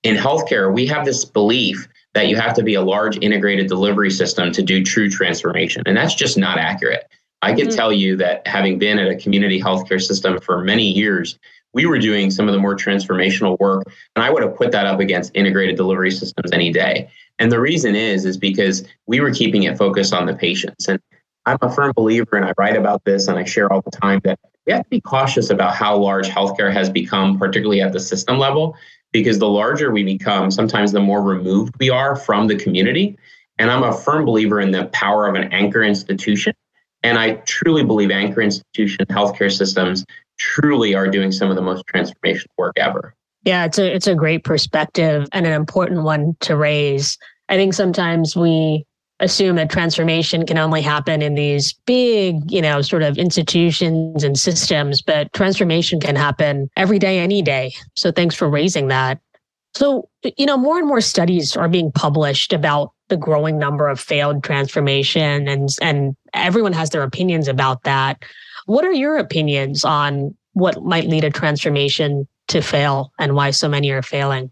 in 0.02 0.16
healthcare, 0.16 0.72
we 0.72 0.86
have 0.86 1.04
this 1.04 1.24
belief 1.24 1.88
that 2.14 2.28
you 2.28 2.36
have 2.36 2.54
to 2.54 2.62
be 2.62 2.74
a 2.74 2.82
large 2.82 3.18
integrated 3.18 3.68
delivery 3.68 4.10
system 4.10 4.50
to 4.52 4.62
do 4.62 4.82
true 4.82 5.08
transformation. 5.08 5.82
And 5.86 5.96
that's 5.96 6.14
just 6.14 6.36
not 6.36 6.58
accurate. 6.58 7.06
I 7.42 7.52
can 7.54 7.68
mm-hmm. 7.68 7.76
tell 7.76 7.92
you 7.92 8.16
that 8.16 8.46
having 8.46 8.78
been 8.78 8.98
at 8.98 9.08
a 9.08 9.16
community 9.16 9.60
healthcare 9.60 10.00
system 10.00 10.40
for 10.40 10.62
many 10.62 10.84
years, 10.84 11.38
we 11.72 11.86
were 11.86 11.98
doing 11.98 12.30
some 12.30 12.48
of 12.48 12.54
the 12.54 12.60
more 12.60 12.74
transformational 12.74 13.58
work. 13.60 13.84
And 14.16 14.24
I 14.24 14.30
would 14.30 14.42
have 14.42 14.56
put 14.56 14.72
that 14.72 14.86
up 14.86 15.00
against 15.00 15.30
integrated 15.34 15.76
delivery 15.76 16.10
systems 16.10 16.50
any 16.52 16.72
day. 16.72 17.08
And 17.38 17.50
the 17.50 17.60
reason 17.60 17.94
is, 17.94 18.24
is 18.24 18.36
because 18.36 18.84
we 19.06 19.20
were 19.20 19.32
keeping 19.32 19.62
it 19.62 19.78
focused 19.78 20.12
on 20.12 20.26
the 20.26 20.34
patients. 20.34 20.88
And 20.88 21.00
I'm 21.46 21.58
a 21.62 21.72
firm 21.72 21.92
believer, 21.96 22.36
and 22.36 22.44
I 22.44 22.52
write 22.58 22.76
about 22.76 23.04
this 23.04 23.28
and 23.28 23.38
I 23.38 23.44
share 23.44 23.72
all 23.72 23.80
the 23.80 23.90
time 23.90 24.20
that 24.24 24.38
we 24.66 24.72
have 24.72 24.82
to 24.82 24.90
be 24.90 25.00
cautious 25.00 25.48
about 25.48 25.74
how 25.74 25.96
large 25.96 26.28
healthcare 26.28 26.72
has 26.72 26.90
become, 26.90 27.38
particularly 27.38 27.80
at 27.80 27.92
the 27.92 28.00
system 28.00 28.38
level, 28.38 28.76
because 29.12 29.38
the 29.38 29.48
larger 29.48 29.90
we 29.90 30.02
become, 30.02 30.50
sometimes 30.50 30.92
the 30.92 31.00
more 31.00 31.22
removed 31.22 31.74
we 31.78 31.90
are 31.90 32.16
from 32.16 32.46
the 32.46 32.56
community. 32.56 33.16
And 33.58 33.70
I'm 33.70 33.82
a 33.82 33.92
firm 33.92 34.24
believer 34.24 34.60
in 34.60 34.70
the 34.70 34.86
power 34.86 35.26
of 35.26 35.34
an 35.34 35.52
anchor 35.52 35.82
institution. 35.82 36.54
And 37.02 37.18
I 37.18 37.34
truly 37.46 37.84
believe 37.84 38.10
anchor 38.10 38.40
institution 38.40 39.06
healthcare 39.06 39.50
systems 39.50 40.04
truly 40.38 40.94
are 40.94 41.08
doing 41.08 41.32
some 41.32 41.50
of 41.50 41.56
the 41.56 41.62
most 41.62 41.84
transformational 41.86 42.46
work 42.56 42.78
ever. 42.78 43.14
Yeah, 43.44 43.64
it's 43.64 43.78
a 43.78 43.94
it's 43.94 44.06
a 44.06 44.14
great 44.14 44.44
perspective 44.44 45.26
and 45.32 45.46
an 45.46 45.52
important 45.52 46.02
one 46.02 46.36
to 46.40 46.56
raise. 46.56 47.16
I 47.48 47.56
think 47.56 47.74
sometimes 47.74 48.36
we 48.36 48.84
assume 49.20 49.56
that 49.56 49.70
transformation 49.70 50.46
can 50.46 50.58
only 50.58 50.82
happen 50.82 51.22
in 51.22 51.34
these 51.34 51.74
big, 51.86 52.50
you 52.50 52.62
know, 52.62 52.80
sort 52.82 53.02
of 53.02 53.18
institutions 53.18 54.24
and 54.24 54.38
systems, 54.38 55.02
but 55.02 55.32
transformation 55.32 56.00
can 56.00 56.16
happen 56.16 56.68
every 56.76 56.98
day, 56.98 57.18
any 57.18 57.42
day. 57.42 57.72
So 57.96 58.10
thanks 58.10 58.34
for 58.34 58.48
raising 58.48 58.88
that. 58.88 59.20
So, 59.74 60.08
you 60.36 60.46
know, 60.46 60.56
more 60.56 60.78
and 60.78 60.88
more 60.88 61.00
studies 61.00 61.56
are 61.56 61.68
being 61.68 61.92
published 61.92 62.52
about 62.52 62.92
the 63.08 63.16
growing 63.16 63.58
number 63.58 63.88
of 63.88 64.00
failed 64.00 64.42
transformation 64.42 65.48
and 65.48 65.68
and 65.82 66.16
everyone 66.32 66.72
has 66.72 66.90
their 66.90 67.02
opinions 67.02 67.48
about 67.48 67.82
that. 67.84 68.24
What 68.66 68.84
are 68.84 68.92
your 68.92 69.16
opinions 69.16 69.84
on 69.84 70.34
what 70.54 70.82
might 70.82 71.06
lead 71.06 71.24
a 71.24 71.30
transformation 71.30 72.26
to 72.48 72.60
fail 72.60 73.12
and 73.18 73.34
why 73.34 73.50
so 73.50 73.68
many 73.68 73.90
are 73.90 74.02
failing? 74.02 74.50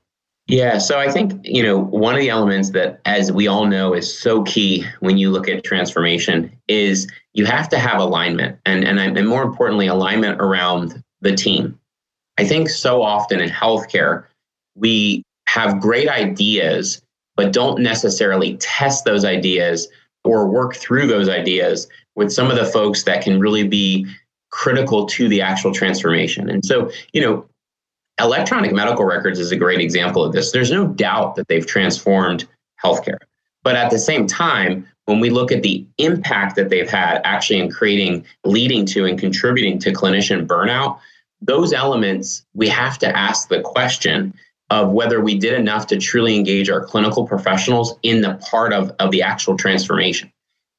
Yeah, 0.48 0.78
so 0.78 0.98
I 0.98 1.10
think, 1.10 1.38
you 1.44 1.62
know, 1.62 1.78
one 1.78 2.14
of 2.14 2.20
the 2.20 2.30
elements 2.30 2.70
that, 2.70 3.00
as 3.04 3.30
we 3.30 3.46
all 3.46 3.66
know, 3.66 3.92
is 3.92 4.18
so 4.18 4.42
key 4.44 4.82
when 5.00 5.18
you 5.18 5.30
look 5.30 5.46
at 5.46 5.62
transformation 5.62 6.50
is 6.68 7.06
you 7.34 7.44
have 7.44 7.68
to 7.68 7.78
have 7.78 8.00
alignment 8.00 8.58
and, 8.64 8.82
and, 8.82 8.98
and 8.98 9.28
more 9.28 9.42
importantly, 9.42 9.88
alignment 9.88 10.40
around 10.40 11.04
the 11.20 11.34
team. 11.34 11.78
I 12.38 12.44
think 12.46 12.70
so 12.70 13.02
often 13.02 13.40
in 13.40 13.50
healthcare, 13.50 14.24
we 14.74 15.22
have 15.48 15.80
great 15.80 16.08
ideas, 16.08 17.02
but 17.36 17.52
don't 17.52 17.82
necessarily 17.82 18.56
test 18.56 19.04
those 19.04 19.26
ideas 19.26 19.86
or 20.24 20.48
work 20.48 20.76
through 20.76 21.08
those 21.08 21.28
ideas 21.28 21.88
with 22.16 22.32
some 22.32 22.50
of 22.50 22.56
the 22.56 22.64
folks 22.64 23.02
that 23.02 23.22
can 23.22 23.38
really 23.38 23.68
be 23.68 24.06
critical 24.50 25.04
to 25.06 25.28
the 25.28 25.42
actual 25.42 25.74
transformation. 25.74 26.48
And 26.48 26.64
so, 26.64 26.90
you 27.12 27.20
know, 27.20 27.44
Electronic 28.20 28.72
medical 28.72 29.04
records 29.04 29.38
is 29.38 29.52
a 29.52 29.56
great 29.56 29.80
example 29.80 30.24
of 30.24 30.32
this. 30.32 30.52
There's 30.52 30.70
no 30.70 30.86
doubt 30.86 31.36
that 31.36 31.48
they've 31.48 31.66
transformed 31.66 32.46
healthcare. 32.82 33.18
But 33.62 33.76
at 33.76 33.90
the 33.90 33.98
same 33.98 34.26
time, 34.26 34.86
when 35.04 35.20
we 35.20 35.30
look 35.30 35.52
at 35.52 35.62
the 35.62 35.86
impact 35.98 36.56
that 36.56 36.68
they've 36.68 36.88
had 36.88 37.20
actually 37.24 37.60
in 37.60 37.70
creating, 37.70 38.24
leading 38.44 38.86
to, 38.86 39.04
and 39.04 39.18
contributing 39.18 39.78
to 39.80 39.92
clinician 39.92 40.46
burnout, 40.46 40.98
those 41.40 41.72
elements, 41.72 42.44
we 42.54 42.68
have 42.68 42.98
to 42.98 43.16
ask 43.16 43.48
the 43.48 43.60
question 43.60 44.34
of 44.70 44.90
whether 44.90 45.20
we 45.20 45.38
did 45.38 45.54
enough 45.54 45.86
to 45.86 45.96
truly 45.96 46.36
engage 46.36 46.68
our 46.68 46.84
clinical 46.84 47.26
professionals 47.26 47.94
in 48.02 48.20
the 48.20 48.34
part 48.50 48.72
of, 48.72 48.90
of 48.98 49.10
the 49.10 49.22
actual 49.22 49.56
transformation. 49.56 50.30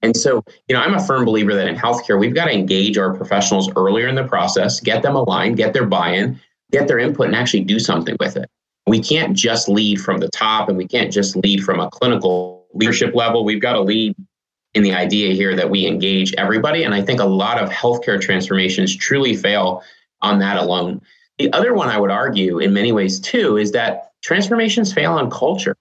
And 0.02 0.16
so, 0.16 0.44
you 0.68 0.76
know, 0.76 0.82
I'm 0.82 0.94
a 0.94 1.04
firm 1.04 1.26
believer 1.26 1.54
that 1.56 1.68
in 1.68 1.76
healthcare, 1.76 2.20
we've 2.20 2.36
got 2.36 2.46
to 2.46 2.54
engage 2.54 2.98
our 2.98 3.14
professionals 3.14 3.70
earlier 3.76 4.08
in 4.08 4.16
the 4.16 4.24
process, 4.24 4.80
get 4.80 5.02
them 5.02 5.16
aligned, 5.16 5.58
get 5.58 5.74
their 5.74 5.86
buy 5.86 6.12
in, 6.12 6.40
get 6.72 6.88
their 6.88 7.00
input 7.00 7.28
and 7.28 7.36
actually 7.36 7.64
do 7.64 7.80
something 7.80 8.16
with 8.20 8.38
it. 8.38 8.50
We 8.88 9.00
can't 9.02 9.36
just 9.36 9.70
lead 9.70 10.02
from 10.02 10.20
the 10.20 10.30
top 10.30 10.70
and 10.70 10.78
we 10.78 10.88
can't 10.88 11.12
just 11.12 11.36
lead 11.36 11.64
from 11.64 11.80
a 11.80 11.90
clinical 11.90 12.66
leadership 12.74 13.14
level. 13.14 13.46
We've 13.46 13.62
got 13.62 13.74
to 13.74 13.82
lead 13.82 14.16
in 14.74 14.84
the 14.84 14.94
idea 14.94 15.34
here 15.34 15.56
that 15.56 15.70
we 15.70 15.86
engage 15.86 16.34
everybody. 16.36 16.84
And 16.84 16.94
I 16.94 17.02
think 17.02 17.20
a 17.20 17.26
lot 17.26 17.62
of 17.62 17.70
healthcare 17.70 18.22
transformations 18.22 18.96
truly 18.96 19.36
fail 19.36 19.84
on 20.22 20.40
that 20.40 20.58
alone. 20.58 21.02
The 21.38 21.52
other 21.54 21.74
one 21.74 21.90
I 21.90 22.00
would 22.00 22.12
argue 22.12 22.60
in 22.60 22.74
many 22.74 22.92
ways 22.92 23.20
too 23.20 23.58
is 23.58 23.72
that 23.72 24.12
transformations 24.22 24.94
fail 24.94 25.14
on 25.14 25.30
culture. 25.30 25.76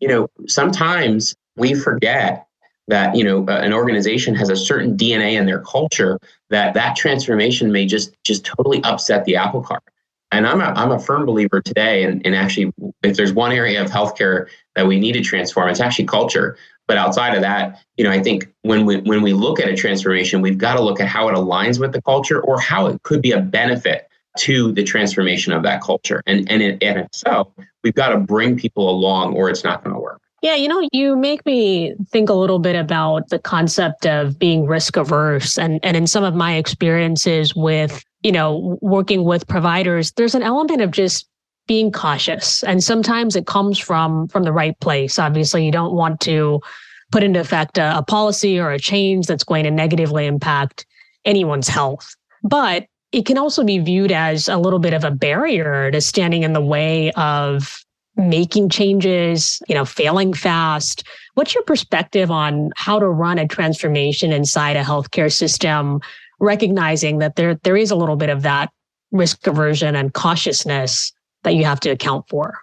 You 0.00 0.08
know, 0.08 0.28
sometimes 0.46 1.34
we 1.56 1.74
forget 1.74 2.46
that 2.88 3.16
you 3.16 3.24
know 3.24 3.44
an 3.48 3.72
organization 3.72 4.34
has 4.34 4.50
a 4.50 4.56
certain 4.56 4.96
DNA 4.96 5.38
in 5.38 5.46
their 5.46 5.60
culture 5.60 6.18
that 6.50 6.74
that 6.74 6.96
transformation 6.96 7.72
may 7.72 7.86
just 7.86 8.14
just 8.24 8.44
totally 8.44 8.82
upset 8.84 9.24
the 9.24 9.36
apple 9.36 9.62
cart. 9.62 9.82
And 10.34 10.46
I'm 10.46 10.60
a, 10.60 10.64
I'm 10.64 10.90
a 10.90 10.98
firm 10.98 11.26
believer 11.26 11.60
today, 11.60 12.02
and, 12.02 12.24
and 12.26 12.34
actually, 12.34 12.72
if 13.02 13.16
there's 13.16 13.32
one 13.32 13.52
area 13.52 13.80
of 13.80 13.90
healthcare 13.90 14.48
that 14.74 14.86
we 14.86 14.98
need 14.98 15.12
to 15.12 15.20
transform, 15.20 15.68
it's 15.68 15.80
actually 15.80 16.06
culture. 16.06 16.56
But 16.86 16.98
outside 16.98 17.34
of 17.34 17.40
that, 17.42 17.80
you 17.96 18.04
know, 18.04 18.10
I 18.10 18.22
think 18.22 18.52
when 18.62 18.84
we 18.84 19.00
when 19.00 19.22
we 19.22 19.32
look 19.32 19.60
at 19.60 19.68
a 19.68 19.76
transformation, 19.76 20.42
we've 20.42 20.58
got 20.58 20.74
to 20.74 20.82
look 20.82 21.00
at 21.00 21.08
how 21.08 21.28
it 21.28 21.34
aligns 21.34 21.78
with 21.80 21.92
the 21.92 22.02
culture 22.02 22.42
or 22.42 22.60
how 22.60 22.86
it 22.88 23.02
could 23.04 23.22
be 23.22 23.30
a 23.30 23.40
benefit 23.40 24.08
to 24.38 24.72
the 24.72 24.82
transformation 24.82 25.52
of 25.52 25.62
that 25.62 25.80
culture. 25.80 26.20
And 26.26 26.50
and, 26.50 26.62
it, 26.62 26.82
and 26.82 26.98
if 26.98 27.08
so, 27.12 27.52
we've 27.82 27.94
got 27.94 28.08
to 28.08 28.18
bring 28.18 28.58
people 28.58 28.90
along, 28.90 29.34
or 29.34 29.48
it's 29.48 29.64
not 29.64 29.84
going 29.84 29.94
to 29.94 30.00
work. 30.00 30.20
Yeah, 30.44 30.56
you 30.56 30.68
know, 30.68 30.86
you 30.92 31.16
make 31.16 31.46
me 31.46 31.94
think 32.10 32.28
a 32.28 32.34
little 32.34 32.58
bit 32.58 32.76
about 32.76 33.30
the 33.30 33.38
concept 33.38 34.04
of 34.04 34.38
being 34.38 34.66
risk 34.66 34.94
averse. 34.98 35.56
And, 35.56 35.80
and 35.82 35.96
in 35.96 36.06
some 36.06 36.22
of 36.22 36.34
my 36.34 36.56
experiences 36.56 37.56
with, 37.56 38.04
you 38.22 38.30
know, 38.30 38.76
working 38.82 39.24
with 39.24 39.48
providers, 39.48 40.12
there's 40.12 40.34
an 40.34 40.42
element 40.42 40.82
of 40.82 40.90
just 40.90 41.26
being 41.66 41.90
cautious. 41.90 42.62
And 42.62 42.84
sometimes 42.84 43.36
it 43.36 43.46
comes 43.46 43.78
from 43.78 44.28
from 44.28 44.42
the 44.42 44.52
right 44.52 44.78
place. 44.80 45.18
Obviously, 45.18 45.64
you 45.64 45.72
don't 45.72 45.94
want 45.94 46.20
to 46.20 46.60
put 47.10 47.22
into 47.22 47.40
effect 47.40 47.78
a, 47.78 47.96
a 47.96 48.02
policy 48.02 48.60
or 48.60 48.70
a 48.70 48.78
change 48.78 49.26
that's 49.26 49.44
going 49.44 49.64
to 49.64 49.70
negatively 49.70 50.26
impact 50.26 50.84
anyone's 51.24 51.68
health. 51.68 52.14
But 52.42 52.84
it 53.12 53.24
can 53.24 53.38
also 53.38 53.64
be 53.64 53.78
viewed 53.78 54.12
as 54.12 54.48
a 54.48 54.58
little 54.58 54.78
bit 54.78 54.92
of 54.92 55.04
a 55.04 55.10
barrier 55.10 55.90
to 55.90 56.02
standing 56.02 56.42
in 56.42 56.52
the 56.52 56.60
way 56.60 57.12
of 57.12 57.83
making 58.16 58.68
changes, 58.68 59.60
you 59.68 59.74
know, 59.74 59.84
failing 59.84 60.32
fast. 60.32 61.04
What's 61.34 61.54
your 61.54 61.64
perspective 61.64 62.30
on 62.30 62.70
how 62.76 62.98
to 62.98 63.08
run 63.08 63.38
a 63.38 63.48
transformation 63.48 64.32
inside 64.32 64.76
a 64.76 64.82
healthcare 64.82 65.32
system, 65.32 66.00
recognizing 66.40 67.18
that 67.18 67.36
there 67.36 67.56
there 67.56 67.76
is 67.76 67.90
a 67.90 67.96
little 67.96 68.16
bit 68.16 68.30
of 68.30 68.42
that 68.42 68.70
risk 69.10 69.46
aversion 69.46 69.96
and 69.96 70.12
cautiousness 70.14 71.12
that 71.42 71.54
you 71.54 71.64
have 71.64 71.80
to 71.80 71.90
account 71.90 72.28
for? 72.28 72.58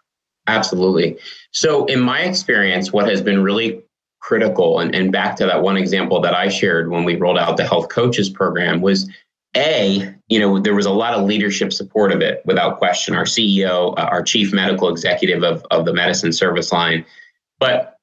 Absolutely. 0.48 1.18
So 1.52 1.86
in 1.86 2.02
my 2.02 2.22
experience, 2.22 2.92
what 2.92 3.08
has 3.10 3.22
been 3.22 3.44
really 3.44 3.82
critical 4.20 4.80
and, 4.80 4.94
and 4.96 5.12
back 5.12 5.36
to 5.36 5.46
that 5.46 5.62
one 5.62 5.78
example 5.78 6.22
that 6.22 6.34
I 6.34 6.48
shared 6.48 6.90
when 6.90 7.04
we 7.04 7.16
rolled 7.16 7.38
out 7.38 7.58
the 7.58 7.68
health 7.68 7.90
coaches 7.90 8.30
program 8.30 8.82
was 8.82 9.10
a, 9.56 10.14
you 10.30 10.40
know, 10.40 10.60
there 10.60 10.76
was 10.76 10.86
a 10.86 10.92
lot 10.92 11.14
of 11.14 11.26
leadership 11.26 11.74
support 11.74 12.12
of 12.12 12.22
it 12.22 12.42
without 12.46 12.78
question. 12.78 13.16
Our 13.16 13.26
CEO, 13.26 13.94
uh, 13.98 14.04
our 14.04 14.24
chief 14.24 14.54
medical 14.54 14.90
executive 14.90 15.44
of, 15.44 15.66
of 15.72 15.86
the 15.86 15.94
medicine 15.94 16.32
service 16.32 16.72
line. 16.72 17.06
But 17.60 17.98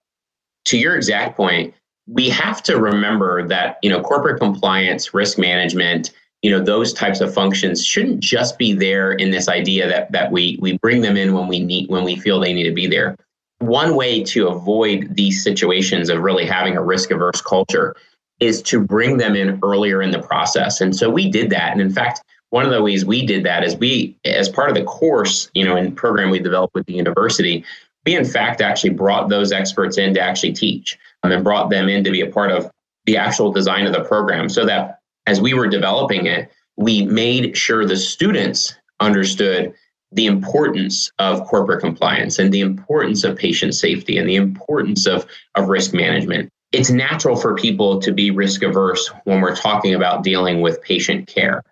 to 0.66 0.78
your 0.78 0.94
exact 0.94 1.36
point, 1.36 1.74
we 2.06 2.28
have 2.28 2.62
to 2.64 2.78
remember 2.78 3.46
that, 3.48 3.78
you 3.82 3.90
know, 3.90 4.00
corporate 4.00 4.40
compliance, 4.40 5.14
risk 5.14 5.38
management, 5.38 6.10
you 6.42 6.50
know, 6.50 6.62
those 6.62 6.92
types 6.92 7.20
of 7.20 7.32
functions 7.32 7.84
shouldn't 7.84 8.20
just 8.20 8.58
be 8.58 8.72
there 8.72 9.12
in 9.12 9.30
this 9.30 9.48
idea 9.48 9.88
that 9.88 10.12
that 10.12 10.30
we 10.30 10.58
we 10.60 10.78
bring 10.78 11.00
them 11.00 11.16
in 11.16 11.34
when 11.34 11.48
we 11.48 11.58
need 11.58 11.88
when 11.88 12.04
we 12.04 12.16
feel 12.16 12.38
they 12.38 12.52
need 12.52 12.68
to 12.68 12.74
be 12.74 12.86
there. 12.86 13.16
One 13.58 13.96
way 13.96 14.22
to 14.24 14.48
avoid 14.48 15.16
these 15.16 15.42
situations 15.42 16.10
of 16.10 16.20
really 16.20 16.46
having 16.46 16.76
a 16.76 16.82
risk 16.82 17.10
averse 17.10 17.40
culture 17.40 17.96
is 18.40 18.62
to 18.62 18.80
bring 18.80 19.16
them 19.16 19.34
in 19.34 19.58
earlier 19.62 20.00
in 20.02 20.10
the 20.10 20.20
process. 20.20 20.80
And 20.80 20.94
so 20.94 21.10
we 21.10 21.30
did 21.30 21.50
that. 21.50 21.72
And 21.72 21.80
in 21.80 21.90
fact, 21.90 22.22
one 22.50 22.64
of 22.64 22.70
the 22.70 22.82
ways 22.82 23.04
we 23.04 23.26
did 23.26 23.44
that 23.44 23.64
is 23.64 23.76
we, 23.76 24.16
as 24.24 24.48
part 24.48 24.70
of 24.70 24.74
the 24.74 24.84
course, 24.84 25.50
you 25.54 25.64
know, 25.64 25.76
in 25.76 25.94
program 25.94 26.30
we 26.30 26.38
developed 26.38 26.74
with 26.74 26.86
the 26.86 26.94
university, 26.94 27.64
we 28.06 28.16
in 28.16 28.24
fact 28.24 28.60
actually 28.60 28.90
brought 28.90 29.28
those 29.28 29.52
experts 29.52 29.98
in 29.98 30.14
to 30.14 30.20
actually 30.20 30.52
teach 30.52 30.98
um, 31.22 31.32
and 31.32 31.44
brought 31.44 31.68
them 31.68 31.88
in 31.88 32.04
to 32.04 32.10
be 32.10 32.22
a 32.22 32.30
part 32.30 32.50
of 32.50 32.70
the 33.04 33.16
actual 33.16 33.52
design 33.52 33.86
of 33.86 33.92
the 33.92 34.04
program 34.04 34.48
so 34.48 34.64
that 34.64 35.00
as 35.26 35.40
we 35.40 35.52
were 35.52 35.66
developing 35.66 36.26
it, 36.26 36.50
we 36.76 37.04
made 37.04 37.56
sure 37.56 37.84
the 37.84 37.96
students 37.96 38.74
understood 39.00 39.74
the 40.12 40.26
importance 40.26 41.12
of 41.18 41.44
corporate 41.46 41.80
compliance 41.80 42.38
and 42.38 42.52
the 42.52 42.60
importance 42.60 43.24
of 43.24 43.36
patient 43.36 43.74
safety 43.74 44.16
and 44.16 44.28
the 44.28 44.36
importance 44.36 45.06
of, 45.06 45.26
of 45.54 45.68
risk 45.68 45.92
management 45.92 46.50
it's 46.72 46.90
natural 46.90 47.36
for 47.36 47.54
people 47.54 48.00
to 48.00 48.12
be 48.12 48.30
risk 48.30 48.62
averse 48.62 49.10
when 49.24 49.40
we're 49.40 49.56
talking 49.56 49.94
about 49.94 50.22
dealing 50.22 50.60
with 50.60 50.82
patient 50.82 51.26
care 51.26 51.62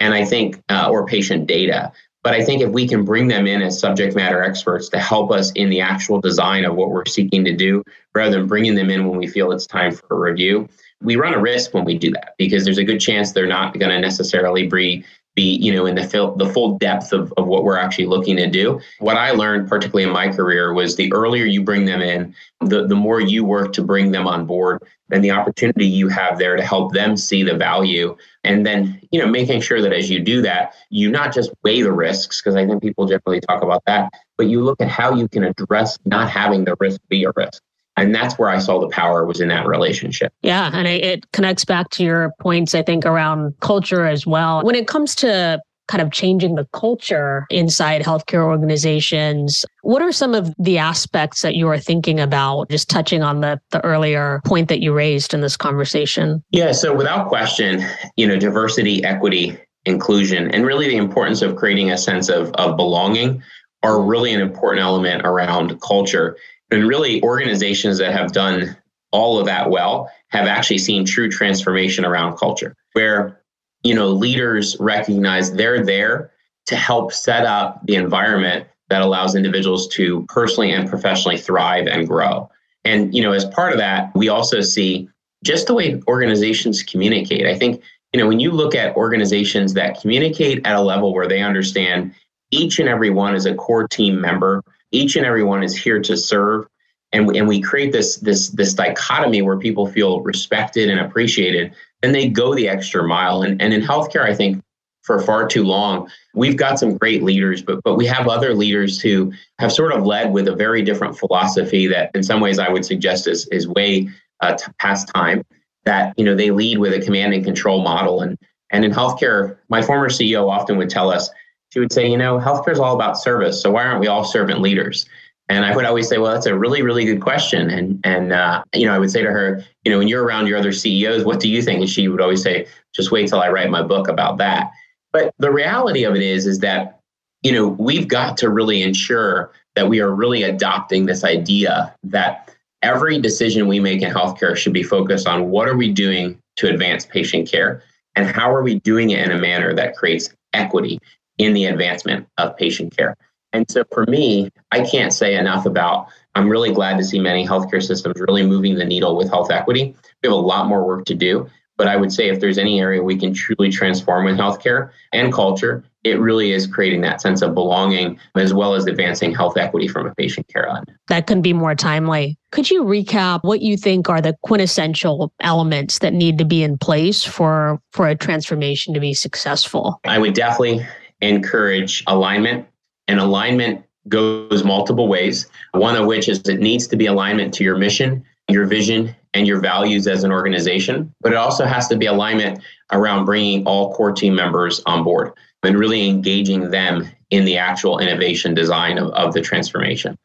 and 0.00 0.14
i 0.14 0.24
think 0.24 0.62
uh, 0.68 0.88
or 0.90 1.06
patient 1.06 1.46
data. 1.46 1.92
But 2.22 2.34
i 2.34 2.44
think 2.44 2.62
if 2.62 2.70
we 2.70 2.88
can 2.88 3.04
bring 3.04 3.28
them 3.28 3.46
in 3.46 3.62
as 3.62 3.78
subject 3.78 4.16
matter 4.16 4.42
experts 4.42 4.88
to 4.90 4.98
help 4.98 5.30
us 5.30 5.52
in 5.52 5.70
the 5.70 5.80
actual 5.80 6.20
design 6.20 6.64
of 6.64 6.74
what 6.74 6.90
we're 6.90 7.06
seeking 7.06 7.44
to 7.44 7.54
do 7.54 7.84
rather 8.14 8.38
than 8.38 8.48
bringing 8.48 8.74
them 8.74 8.90
in 8.90 9.06
when 9.06 9.18
we 9.18 9.26
feel 9.26 9.52
it's 9.52 9.66
time 9.66 9.92
for 9.92 10.06
a 10.10 10.30
review 10.30 10.68
we 11.02 11.16
run 11.16 11.34
a 11.34 11.40
risk 11.40 11.74
when 11.74 11.84
we 11.84 11.96
do 11.96 12.10
that 12.10 12.34
because 12.38 12.64
there's 12.64 12.78
a 12.78 12.84
good 12.84 13.00
chance 13.00 13.32
they're 13.32 13.46
not 13.46 13.78
going 13.78 13.90
to 13.90 14.00
necessarily 14.00 14.66
be 14.66 15.04
be 15.36 15.56
you 15.62 15.72
know 15.72 15.86
in 15.86 15.94
the 15.94 16.02
full, 16.02 16.34
the 16.34 16.48
full 16.48 16.76
depth 16.78 17.12
of, 17.12 17.32
of 17.36 17.46
what 17.46 17.62
we're 17.62 17.78
actually 17.78 18.06
looking 18.06 18.36
to 18.36 18.48
do. 18.48 18.80
What 18.98 19.16
i 19.16 19.30
learned 19.30 19.68
particularly 19.68 20.02
in 20.02 20.12
my 20.12 20.28
career 20.32 20.72
was 20.72 20.96
the 20.96 21.12
earlier 21.12 21.44
you 21.44 21.62
bring 21.62 21.84
them 21.84 22.00
in 22.00 22.34
the, 22.60 22.86
the 22.86 22.96
more 22.96 23.20
you 23.20 23.44
work 23.44 23.72
to 23.74 23.82
bring 23.82 24.10
them 24.10 24.26
on 24.26 24.46
board 24.46 24.82
and 25.12 25.22
the 25.22 25.30
opportunity 25.30 25.86
you 25.86 26.08
have 26.08 26.38
there 26.38 26.56
to 26.56 26.64
help 26.64 26.92
them 26.92 27.16
see 27.16 27.44
the 27.44 27.54
value. 27.54 28.16
And 28.42 28.66
then 28.66 29.00
you 29.12 29.20
know 29.20 29.26
making 29.26 29.60
sure 29.60 29.80
that 29.80 29.92
as 29.92 30.10
you 30.10 30.20
do 30.20 30.42
that 30.42 30.74
you 30.90 31.10
not 31.10 31.32
just 31.32 31.50
weigh 31.62 31.82
the 31.82 31.92
risks 31.92 32.40
because 32.40 32.56
i 32.56 32.66
think 32.66 32.82
people 32.82 33.06
generally 33.06 33.40
talk 33.40 33.62
about 33.62 33.82
that 33.86 34.10
but 34.36 34.46
you 34.46 34.62
look 34.62 34.80
at 34.80 34.88
how 34.88 35.14
you 35.14 35.28
can 35.28 35.44
address 35.44 35.98
not 36.04 36.30
having 36.30 36.64
the 36.64 36.76
risk 36.80 37.00
be 37.08 37.24
a 37.24 37.32
risk 37.36 37.62
and 37.96 38.14
that's 38.14 38.38
where 38.38 38.48
i 38.48 38.58
saw 38.58 38.80
the 38.80 38.88
power 38.88 39.24
was 39.24 39.40
in 39.40 39.48
that 39.48 39.66
relationship 39.66 40.32
yeah 40.42 40.70
and 40.72 40.86
it 40.86 41.30
connects 41.32 41.64
back 41.64 41.90
to 41.90 42.04
your 42.04 42.32
points 42.40 42.74
i 42.74 42.82
think 42.82 43.04
around 43.04 43.54
culture 43.60 44.06
as 44.06 44.26
well 44.26 44.62
when 44.62 44.74
it 44.74 44.86
comes 44.86 45.14
to 45.14 45.60
kind 45.88 46.02
of 46.02 46.10
changing 46.10 46.56
the 46.56 46.66
culture 46.72 47.46
inside 47.50 48.02
healthcare 48.02 48.44
organizations. 48.44 49.64
What 49.82 50.02
are 50.02 50.12
some 50.12 50.34
of 50.34 50.52
the 50.58 50.78
aspects 50.78 51.42
that 51.42 51.54
you 51.54 51.68
are 51.68 51.78
thinking 51.78 52.18
about, 52.18 52.70
just 52.70 52.90
touching 52.90 53.22
on 53.22 53.40
the, 53.40 53.60
the 53.70 53.84
earlier 53.84 54.40
point 54.44 54.68
that 54.68 54.80
you 54.80 54.92
raised 54.92 55.32
in 55.32 55.40
this 55.40 55.56
conversation? 55.56 56.42
Yeah, 56.50 56.72
so 56.72 56.94
without 56.94 57.28
question, 57.28 57.84
you 58.16 58.26
know, 58.26 58.36
diversity, 58.36 59.04
equity, 59.04 59.58
inclusion, 59.84 60.50
and 60.50 60.66
really 60.66 60.88
the 60.88 60.96
importance 60.96 61.42
of 61.42 61.56
creating 61.56 61.90
a 61.90 61.98
sense 61.98 62.28
of, 62.28 62.50
of 62.54 62.76
belonging 62.76 63.42
are 63.82 64.02
really 64.02 64.34
an 64.34 64.40
important 64.40 64.82
element 64.82 65.22
around 65.24 65.80
culture. 65.80 66.36
And 66.70 66.88
really, 66.88 67.22
organizations 67.22 67.98
that 67.98 68.12
have 68.12 68.32
done 68.32 68.76
all 69.12 69.38
of 69.38 69.46
that 69.46 69.70
well 69.70 70.10
have 70.28 70.46
actually 70.46 70.78
seen 70.78 71.04
true 71.04 71.30
transformation 71.30 72.04
around 72.04 72.36
culture, 72.36 72.74
where 72.92 73.40
you 73.82 73.94
know 73.94 74.08
leaders 74.08 74.76
recognize 74.80 75.52
they're 75.52 75.84
there 75.84 76.32
to 76.66 76.76
help 76.76 77.12
set 77.12 77.46
up 77.46 77.80
the 77.86 77.94
environment 77.94 78.66
that 78.88 79.02
allows 79.02 79.34
individuals 79.34 79.88
to 79.88 80.24
personally 80.28 80.72
and 80.72 80.88
professionally 80.88 81.38
thrive 81.38 81.86
and 81.86 82.06
grow. 82.06 82.48
And 82.84 83.14
you 83.14 83.22
know, 83.22 83.32
as 83.32 83.44
part 83.44 83.72
of 83.72 83.78
that, 83.78 84.14
we 84.14 84.28
also 84.28 84.60
see 84.60 85.08
just 85.44 85.66
the 85.66 85.74
way 85.74 86.00
organizations 86.08 86.82
communicate. 86.82 87.46
I 87.46 87.56
think 87.56 87.82
you 88.12 88.20
know 88.20 88.28
when 88.28 88.40
you 88.40 88.50
look 88.50 88.74
at 88.74 88.96
organizations 88.96 89.74
that 89.74 90.00
communicate 90.00 90.66
at 90.66 90.76
a 90.76 90.80
level 90.80 91.14
where 91.14 91.28
they 91.28 91.42
understand 91.42 92.14
each 92.50 92.78
and 92.78 92.88
every 92.88 93.10
one 93.10 93.34
is 93.34 93.46
a 93.46 93.54
core 93.54 93.88
team 93.88 94.20
member. 94.20 94.62
Each 94.92 95.16
and 95.16 95.26
every 95.26 95.42
one 95.42 95.62
is 95.62 95.76
here 95.76 96.00
to 96.00 96.16
serve. 96.16 96.66
And, 97.12 97.34
and 97.36 97.46
we 97.46 97.60
create 97.60 97.92
this, 97.92 98.16
this, 98.16 98.48
this 98.50 98.74
dichotomy 98.74 99.42
where 99.42 99.58
people 99.58 99.86
feel 99.86 100.20
respected 100.20 100.90
and 100.90 101.00
appreciated, 101.00 101.72
and 102.02 102.14
they 102.14 102.28
go 102.28 102.54
the 102.54 102.68
extra 102.68 103.06
mile. 103.06 103.42
And, 103.42 103.60
and 103.62 103.72
in 103.72 103.80
healthcare, 103.80 104.24
I 104.24 104.34
think 104.34 104.62
for 105.02 105.20
far 105.20 105.46
too 105.46 105.62
long, 105.62 106.10
we've 106.34 106.56
got 106.56 106.80
some 106.80 106.96
great 106.96 107.22
leaders, 107.22 107.62
but, 107.62 107.80
but 107.84 107.94
we 107.94 108.06
have 108.06 108.26
other 108.26 108.54
leaders 108.54 109.00
who 109.00 109.32
have 109.60 109.72
sort 109.72 109.92
of 109.92 110.04
led 110.04 110.32
with 110.32 110.48
a 110.48 110.54
very 110.54 110.82
different 110.82 111.16
philosophy 111.16 111.86
that 111.86 112.10
in 112.14 112.24
some 112.24 112.40
ways 112.40 112.58
I 112.58 112.68
would 112.68 112.84
suggest 112.84 113.28
is, 113.28 113.46
is 113.48 113.68
way 113.68 114.08
uh, 114.40 114.56
past 114.80 115.08
time 115.14 115.44
that, 115.84 116.12
you 116.16 116.24
know, 116.24 116.34
they 116.34 116.50
lead 116.50 116.78
with 116.78 116.92
a 116.92 117.00
command 117.00 117.34
and 117.34 117.44
control 117.44 117.82
model. 117.82 118.20
And, 118.20 118.36
and 118.72 118.84
in 118.84 118.90
healthcare, 118.90 119.56
my 119.68 119.80
former 119.80 120.08
CEO 120.08 120.50
often 120.50 120.76
would 120.76 120.90
tell 120.90 121.10
us, 121.10 121.30
she 121.76 121.80
would 121.80 121.92
say, 121.92 122.08
you 122.08 122.16
know, 122.16 122.38
healthcare 122.38 122.72
is 122.72 122.80
all 122.80 122.94
about 122.94 123.18
service. 123.18 123.60
So 123.60 123.70
why 123.70 123.84
aren't 123.84 124.00
we 124.00 124.06
all 124.06 124.24
servant 124.24 124.62
leaders? 124.62 125.04
And 125.50 125.62
I 125.62 125.76
would 125.76 125.84
always 125.84 126.08
say, 126.08 126.16
well, 126.16 126.32
that's 126.32 126.46
a 126.46 126.56
really, 126.56 126.80
really 126.80 127.04
good 127.04 127.20
question. 127.20 127.68
And 127.68 128.00
and 128.02 128.32
uh, 128.32 128.64
you 128.74 128.86
know, 128.86 128.94
I 128.94 128.98
would 128.98 129.10
say 129.10 129.22
to 129.22 129.30
her, 129.30 129.62
you 129.84 129.92
know, 129.92 129.98
when 129.98 130.08
you're 130.08 130.24
around 130.24 130.46
your 130.46 130.56
other 130.56 130.72
CEOs, 130.72 131.26
what 131.26 131.38
do 131.38 131.50
you 131.50 131.60
think? 131.60 131.80
And 131.80 131.90
she 131.90 132.08
would 132.08 132.22
always 132.22 132.42
say, 132.42 132.66
just 132.94 133.10
wait 133.10 133.28
till 133.28 133.42
I 133.42 133.50
write 133.50 133.68
my 133.68 133.82
book 133.82 134.08
about 134.08 134.38
that. 134.38 134.70
But 135.12 135.34
the 135.38 135.52
reality 135.52 136.04
of 136.04 136.16
it 136.16 136.22
is, 136.22 136.46
is 136.46 136.60
that 136.60 136.98
you 137.42 137.52
know, 137.52 137.68
we've 137.68 138.08
got 138.08 138.38
to 138.38 138.48
really 138.48 138.80
ensure 138.82 139.52
that 139.74 139.86
we 139.86 140.00
are 140.00 140.14
really 140.14 140.44
adopting 140.44 141.04
this 141.04 141.24
idea 141.24 141.94
that 142.04 142.56
every 142.80 143.20
decision 143.20 143.68
we 143.68 143.80
make 143.80 144.00
in 144.00 144.10
healthcare 144.10 144.56
should 144.56 144.72
be 144.72 144.82
focused 144.82 145.28
on 145.28 145.50
what 145.50 145.68
are 145.68 145.76
we 145.76 145.92
doing 145.92 146.38
to 146.56 146.70
advance 146.70 147.04
patient 147.04 147.46
care 147.46 147.82
and 148.14 148.26
how 148.26 148.50
are 148.50 148.62
we 148.62 148.80
doing 148.80 149.10
it 149.10 149.22
in 149.22 149.30
a 149.30 149.38
manner 149.38 149.74
that 149.74 149.94
creates 149.94 150.30
equity 150.54 150.98
in 151.38 151.52
the 151.52 151.66
advancement 151.66 152.26
of 152.38 152.56
patient 152.56 152.96
care. 152.96 153.16
And 153.52 153.70
so 153.70 153.84
for 153.92 154.04
me, 154.06 154.50
I 154.72 154.84
can't 154.84 155.12
say 155.12 155.34
enough 155.34 155.66
about 155.66 156.08
I'm 156.34 156.48
really 156.50 156.72
glad 156.72 156.98
to 156.98 157.04
see 157.04 157.18
many 157.18 157.46
healthcare 157.46 157.82
systems 157.82 158.20
really 158.20 158.44
moving 158.44 158.74
the 158.74 158.84
needle 158.84 159.16
with 159.16 159.30
health 159.30 159.50
equity. 159.50 159.96
We 160.22 160.28
have 160.28 160.32
a 160.32 160.36
lot 160.36 160.66
more 160.66 160.86
work 160.86 161.06
to 161.06 161.14
do, 161.14 161.48
but 161.78 161.88
I 161.88 161.96
would 161.96 162.12
say 162.12 162.28
if 162.28 162.40
there's 162.40 162.58
any 162.58 162.80
area 162.80 163.02
we 163.02 163.16
can 163.16 163.32
truly 163.32 163.70
transform 163.70 164.26
with 164.26 164.36
healthcare 164.36 164.90
and 165.12 165.32
culture, 165.32 165.82
it 166.04 166.20
really 166.20 166.52
is 166.52 166.66
creating 166.66 167.00
that 167.00 167.20
sense 167.20 167.42
of 167.42 167.54
belonging 167.54 168.18
as 168.34 168.52
well 168.52 168.74
as 168.74 168.86
advancing 168.86 169.34
health 169.34 169.56
equity 169.56 169.88
from 169.88 170.06
a 170.06 170.14
patient 170.14 170.46
care 170.48 170.68
on. 170.68 170.84
That 171.08 171.26
can 171.26 171.42
be 171.42 171.54
more 171.54 171.74
timely. 171.74 172.38
Could 172.52 172.70
you 172.70 172.84
recap 172.84 173.40
what 173.42 173.62
you 173.62 173.76
think 173.76 174.08
are 174.08 174.20
the 174.20 174.36
quintessential 174.42 175.32
elements 175.40 175.98
that 176.00 176.12
need 176.12 176.38
to 176.38 176.44
be 176.44 176.62
in 176.62 176.78
place 176.78 177.24
for 177.24 177.80
for 177.92 178.06
a 178.06 178.14
transformation 178.14 178.92
to 178.92 179.00
be 179.00 179.14
successful? 179.14 180.00
I 180.04 180.18
would 180.18 180.34
definitely 180.34 180.86
encourage 181.26 182.02
alignment, 182.06 182.66
and 183.08 183.20
alignment 183.20 183.84
goes 184.08 184.64
multiple 184.64 185.08
ways. 185.08 185.46
One 185.72 185.96
of 185.96 186.06
which 186.06 186.28
is 186.28 186.40
it 186.40 186.60
needs 186.60 186.86
to 186.88 186.96
be 186.96 187.06
alignment 187.06 187.52
to 187.54 187.64
your 187.64 187.76
mission, 187.76 188.24
your 188.48 188.66
vision, 188.66 189.14
and 189.34 189.46
your 189.46 189.60
values 189.60 190.06
as 190.06 190.24
an 190.24 190.32
organization. 190.32 191.12
But 191.20 191.32
it 191.32 191.36
also 191.36 191.66
has 191.66 191.88
to 191.88 191.96
be 191.96 192.06
alignment 192.06 192.62
around 192.92 193.24
bringing 193.24 193.66
all 193.66 193.94
core 193.94 194.12
team 194.12 194.34
members 194.34 194.80
on 194.86 195.04
board 195.04 195.32
and 195.62 195.78
really 195.78 196.08
engaging 196.08 196.70
them 196.70 197.08
in 197.30 197.44
the 197.44 197.58
actual 197.58 197.98
innovation 197.98 198.54
design 198.54 198.98
of, 198.98 199.10
of 199.10 199.34
the 199.34 199.40
transformation. 199.40 200.16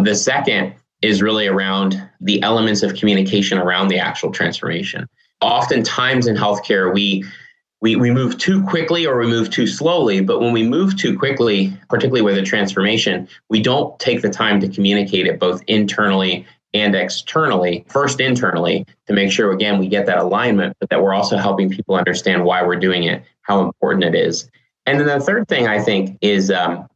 The 0.00 0.14
second 0.14 0.74
is 1.02 1.22
really 1.22 1.46
around 1.46 2.00
the 2.20 2.42
elements 2.42 2.82
of 2.82 2.94
communication 2.94 3.58
around 3.58 3.88
the 3.88 3.98
actual 3.98 4.30
transformation. 4.30 5.08
Oftentimes 5.40 6.26
in 6.26 6.36
healthcare, 6.36 6.92
we 6.92 7.24
we, 7.80 7.96
we 7.96 8.10
move 8.10 8.38
too 8.38 8.64
quickly 8.64 9.06
or 9.06 9.18
we 9.18 9.26
move 9.26 9.50
too 9.50 9.66
slowly. 9.66 10.20
But 10.20 10.40
when 10.40 10.52
we 10.52 10.62
move 10.62 10.96
too 10.96 11.18
quickly, 11.18 11.76
particularly 11.88 12.22
with 12.22 12.38
a 12.38 12.42
transformation, 12.42 13.28
we 13.50 13.60
don't 13.60 13.98
take 13.98 14.22
the 14.22 14.30
time 14.30 14.60
to 14.60 14.68
communicate 14.68 15.26
it 15.26 15.38
both 15.38 15.62
internally 15.66 16.46
and 16.72 16.94
externally. 16.94 17.84
First, 17.88 18.20
internally, 18.20 18.86
to 19.06 19.12
make 19.12 19.30
sure, 19.30 19.52
again, 19.52 19.78
we 19.78 19.88
get 19.88 20.06
that 20.06 20.18
alignment, 20.18 20.76
but 20.80 20.90
that 20.90 21.02
we're 21.02 21.14
also 21.14 21.36
helping 21.36 21.70
people 21.70 21.94
understand 21.94 22.44
why 22.44 22.62
we're 22.64 22.76
doing 22.76 23.04
it, 23.04 23.22
how 23.42 23.60
important 23.60 24.04
it 24.04 24.14
is. 24.14 24.50
And 24.86 24.98
then 24.98 25.06
the 25.06 25.20
third 25.20 25.48
thing 25.48 25.66
I 25.66 25.80
think 25.80 26.18
is 26.20 26.50
um, 26.50 26.88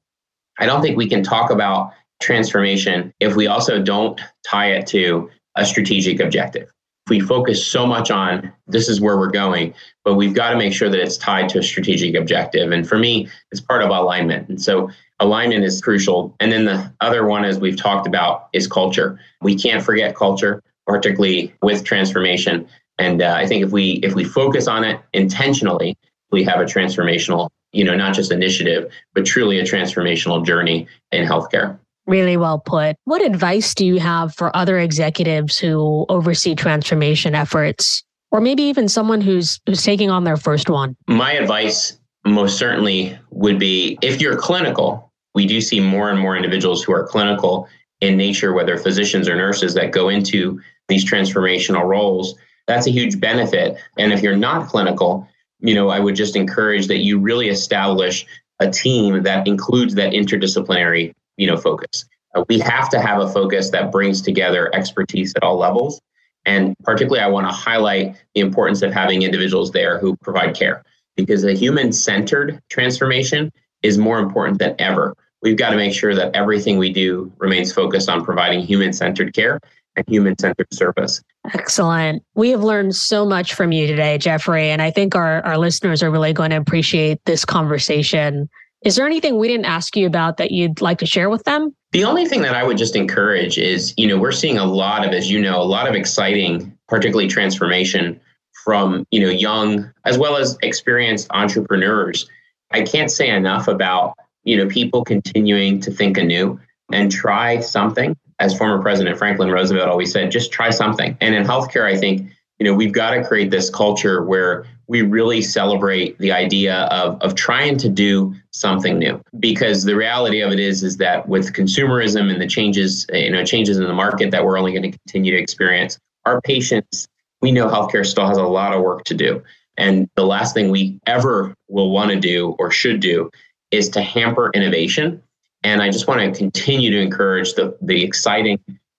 I 0.59 0.67
don't 0.67 0.83
think 0.83 0.97
we 0.97 1.09
can 1.09 1.23
talk 1.23 1.51
about 1.51 1.93
transformation 2.21 3.13
if 3.21 3.37
we 3.37 3.47
also 3.47 3.83
don't 3.83 4.21
tie 4.47 4.73
it 4.73 4.87
to 4.89 5.31
a 5.57 5.65
strategic 5.65 6.21
objective 6.21 6.71
we 7.09 7.21
focus 7.21 7.67
so 7.67 7.87
much 7.87 8.11
on 8.11 8.53
this 8.69 8.89
is 8.89 9.01
where 9.01 9.19
we're 9.19 9.31
going, 9.31 9.75
but 10.05 10.15
we've 10.15 10.35
got 10.35 10.51
to 10.51 10.57
make 10.57 10.73
sure 10.73 10.89
that 10.89 11.01
it's 11.01 11.17
tied 11.17 11.49
to 11.51 11.59
a 11.59 11.63
strategic 11.63 12.15
objective. 12.15 12.71
And 12.71 12.89
for 12.89 12.99
me, 12.99 13.29
it's 13.51 13.61
part 13.61 13.83
of 13.83 13.91
alignment. 13.91 14.49
And 14.49 14.63
so 14.63 14.91
alignment 15.19 15.65
is 15.65 15.81
crucial. 15.81 16.37
And 16.39 16.53
then 16.53 16.67
the 16.67 16.93
other 17.01 17.27
one, 17.27 17.45
as 17.45 17.59
we've 17.59 17.77
talked 17.77 18.07
about, 18.07 18.49
is 18.53 18.69
culture. 18.69 19.19
We 19.41 19.57
can't 19.57 19.83
forget 19.83 20.15
culture, 20.15 20.63
particularly 20.87 21.53
with 21.63 21.85
transformation. 21.85 22.69
And 22.99 23.23
uh, 23.23 23.35
I 23.37 23.47
think 23.47 23.65
if 23.65 23.73
we 23.73 23.95
if 24.05 24.15
we 24.15 24.25
focus 24.25 24.69
on 24.69 24.85
it 24.85 25.01
intentionally, 25.13 25.97
we 26.31 26.45
have 26.45 26.61
a 26.61 26.65
transformational, 26.65 27.49
you 27.73 27.83
know, 27.83 27.97
not 27.97 28.15
just 28.15 28.31
initiative, 28.31 28.93
but 29.15 29.27
truly 29.27 29.59
a 29.59 29.65
transformational 29.65 30.47
journey 30.47 30.87
in 31.11 31.27
healthcare. 31.27 31.80
Really 32.07 32.37
well 32.37 32.59
put. 32.59 32.97
What 33.05 33.23
advice 33.23 33.75
do 33.75 33.87
you 33.87 34.01
have 34.01 34.35
for 34.35 34.55
other 34.57 34.79
executives 34.79 35.59
who 35.59 36.07
oversee 36.09 36.55
transformation 36.55 37.35
efforts, 37.35 38.03
or 38.31 38.41
maybe 38.41 38.63
even 38.65 38.89
someone 38.89 39.21
who's 39.21 39.61
who's 39.67 39.83
taking 39.83 40.11
on 40.11 40.25
their 40.25 40.37
first 40.37 40.69
one? 40.69 40.97
My 41.07 41.33
advice 41.33 41.99
most 42.25 42.59
certainly 42.59 43.19
would 43.31 43.59
be 43.59 43.99
if 44.03 44.21
you're 44.21 44.37
clinical, 44.37 45.13
we 45.35 45.47
do 45.47 45.61
see 45.61 45.81
more 45.81 46.11
and 46.11 46.19
more 46.19 46.37
individuals 46.37 46.83
who 46.83 46.93
are 46.93 47.07
clinical 47.07 47.69
in 48.01 48.17
nature, 48.17 48.53
whether 48.53 48.77
physicians 48.77 49.29
or 49.29 49.37
nurses 49.37 49.75
that 49.75 49.93
go 49.93 50.09
into 50.09 50.61
these 50.89 51.09
transformational 51.09 51.85
roles. 51.85 52.35
That's 52.67 52.87
a 52.87 52.91
huge 52.91 53.21
benefit. 53.21 53.79
And 53.99 54.13
if 54.13 54.23
you're 54.23 54.37
not 54.37 54.69
clinical, 54.69 55.29
you 55.61 55.75
know, 55.75 55.89
I 55.91 56.01
would 56.01 56.17
just 56.17 56.37
encourage 56.37 56.87
that 56.89 56.99
you 56.99 57.19
really 57.19 57.49
establish 57.49 58.27
a 58.61 58.71
team 58.71 59.23
that 59.23 59.47
includes 59.47 59.95
that 59.95 60.13
interdisciplinary 60.13 61.15
you 61.41 61.47
know 61.47 61.57
focus. 61.57 62.05
Uh, 62.35 62.45
we 62.49 62.61
have 62.61 62.89
to 62.91 63.01
have 63.01 63.21
a 63.21 63.29
focus 63.29 63.71
that 63.71 63.91
brings 63.91 64.23
together 64.23 64.71
expertise 64.75 65.33
at 65.35 65.43
all 65.43 65.57
levels. 65.57 66.01
And 66.47 66.75
particularly, 66.85 67.23
I 67.23 67.29
want 67.29 67.47
to 67.49 67.53
highlight 67.53 68.17
the 68.35 68.41
importance 68.41 68.83
of 68.83 68.93
having 68.93 69.23
individuals 69.23 69.73
there 69.73 69.99
who 69.99 70.17
provide 70.23 70.55
care 70.55 70.83
because 71.17 71.45
a 71.45 71.53
human 71.53 71.93
centered 71.93 72.61
transformation 72.71 73.51
is 73.83 73.99
more 73.99 74.19
important 74.19 74.59
than 74.59 74.75
ever. 74.79 75.15
We've 75.43 75.57
got 75.57 75.71
to 75.71 75.77
make 75.77 75.93
sure 75.93 76.15
that 76.15 76.35
everything 76.35 76.79
we 76.79 76.93
do 76.93 77.33
remains 77.39 77.73
focused 77.73 78.09
on 78.09 78.25
providing 78.25 78.61
human 78.61 78.93
centered 78.93 79.35
care 79.35 79.59
and 79.97 80.07
human 80.09 80.39
centered 80.39 80.73
service. 80.73 81.23
Excellent. 81.53 82.23
We 82.35 82.51
have 82.51 82.63
learned 82.63 82.95
so 82.95 83.27
much 83.27 83.55
from 83.55 83.73
you 83.73 83.87
today, 83.87 84.19
Geoffrey. 84.19 84.71
And 84.71 84.81
I 84.81 84.91
think 84.91 85.15
our, 85.15 85.43
our 85.45 85.59
listeners 85.59 86.03
are 86.03 86.11
really 86.11 86.33
going 86.33 86.51
to 86.51 86.57
appreciate 86.57 87.25
this 87.25 87.45
conversation. 87.45 88.49
Is 88.83 88.97
there 88.97 89.07
anything 89.07 89.39
we 89.39 89.49
didn't 89.49 89.67
ask 89.67 89.95
you 89.95 90.07
about 90.07 90.39
that 90.39 90.53
you'd 90.53 90.81
like 90.81 90.99
to 90.99 91.07
share 91.07 91.29
with 91.29 91.45
them? 91.45 91.75
The 91.93 92.05
only 92.05 92.25
thing 92.25 92.43
that 92.43 92.55
I 92.55 92.65
would 92.65 92.79
just 92.79 92.97
encourage 92.97 93.59
is, 93.59 93.93
you 93.97 94.07
know, 94.07 94.19
we're 94.19 94.33
seeing 94.33 94.57
a 94.57 94.65
lot 94.65 95.07
of, 95.07 95.13
as 95.13 95.31
you 95.31 95.41
know, 95.41 95.61
a 95.61 95.65
lot 95.65 95.89
of 95.89 95.95
exciting, 95.95 96.77
particularly 96.89 97.29
transformation 97.29 98.19
from, 98.65 99.07
you 99.11 99.21
know, 99.21 99.29
young 99.29 99.93
as 100.05 100.17
well 100.17 100.37
as 100.37 100.57
experienced 100.63 101.27
entrepreneurs. 101.31 102.29
I 102.71 102.83
can't 102.83 103.11
say 103.11 103.29
enough 103.29 103.69
about, 103.69 104.15
you 104.45 104.57
know, 104.57 104.67
people 104.67 105.05
continuing 105.05 105.81
to 105.81 105.91
think 105.91 106.17
anew 106.17 106.59
and 106.93 107.13
try 107.13 107.61
something. 107.61 108.17
As 108.39 108.57
former 108.57 108.81
President 108.81 109.19
Franklin 109.19 109.51
Roosevelt 109.51 109.89
always 109.89 110.13
said, 110.13 110.31
just 110.31 110.53
try 110.53 110.71
something. 110.71 111.19
And 111.21 111.35
in 111.35 111.45
healthcare, 111.45 111.85
I 111.85 111.99
think 111.99 112.31
you 112.61 112.67
know, 112.67 112.75
we've 112.75 112.93
got 112.93 113.13
to 113.13 113.25
create 113.25 113.51
this 113.51 113.71
culture 113.71 114.23
where 114.23 114.67
we 114.87 115.01
really 115.01 115.41
celebrate 115.41 116.19
the 116.19 116.31
idea 116.31 116.83
of, 116.91 117.21
of 117.23 117.35
trying 117.35 117.79
to 117.79 117.89
do 117.89 118.35
something 118.53 118.99
new 118.99 119.21
because 119.39 119.85
the 119.85 119.95
reality 119.95 120.41
of 120.41 120.51
it 120.51 120.59
is 120.59 120.83
is 120.83 120.97
that 120.97 121.29
with 121.29 121.53
consumerism 121.53 122.33
and 122.33 122.41
the 122.41 122.47
changes 122.47 123.07
you 123.13 123.31
know 123.31 123.45
changes 123.45 123.79
in 123.79 123.85
the 123.85 123.95
market 123.95 124.31
that 124.33 124.45
we're 124.45 124.59
only 124.59 124.73
going 124.73 124.83
to 124.83 124.91
continue 124.91 125.33
to 125.33 125.41
experience 125.41 125.99
our 126.27 126.41
patients 126.41 127.07
we 127.41 127.53
know 127.53 127.69
healthcare 127.69 128.05
still 128.05 128.27
has 128.27 128.39
a 128.39 128.43
lot 128.43 128.73
of 128.73 128.83
work 128.83 129.05
to 129.05 129.15
do 129.15 129.41
and 129.77 130.09
the 130.17 130.27
last 130.27 130.53
thing 130.53 130.71
we 130.71 130.99
ever 131.07 131.55
will 131.69 131.91
want 131.91 132.11
to 132.11 132.19
do 132.19 132.57
or 132.59 132.71
should 132.71 132.99
do 132.99 133.31
is 133.71 133.89
to 133.89 134.03
hamper 134.03 134.51
innovation 134.53 135.23
and 135.63 135.81
i 135.81 135.89
just 135.89 136.09
want 136.09 136.21
to 136.21 136.37
continue 136.37 136.91
to 136.91 137.01
encourage 137.01 137.55
the, 137.55 137.77
the 137.81 138.03
exciting 138.03 138.59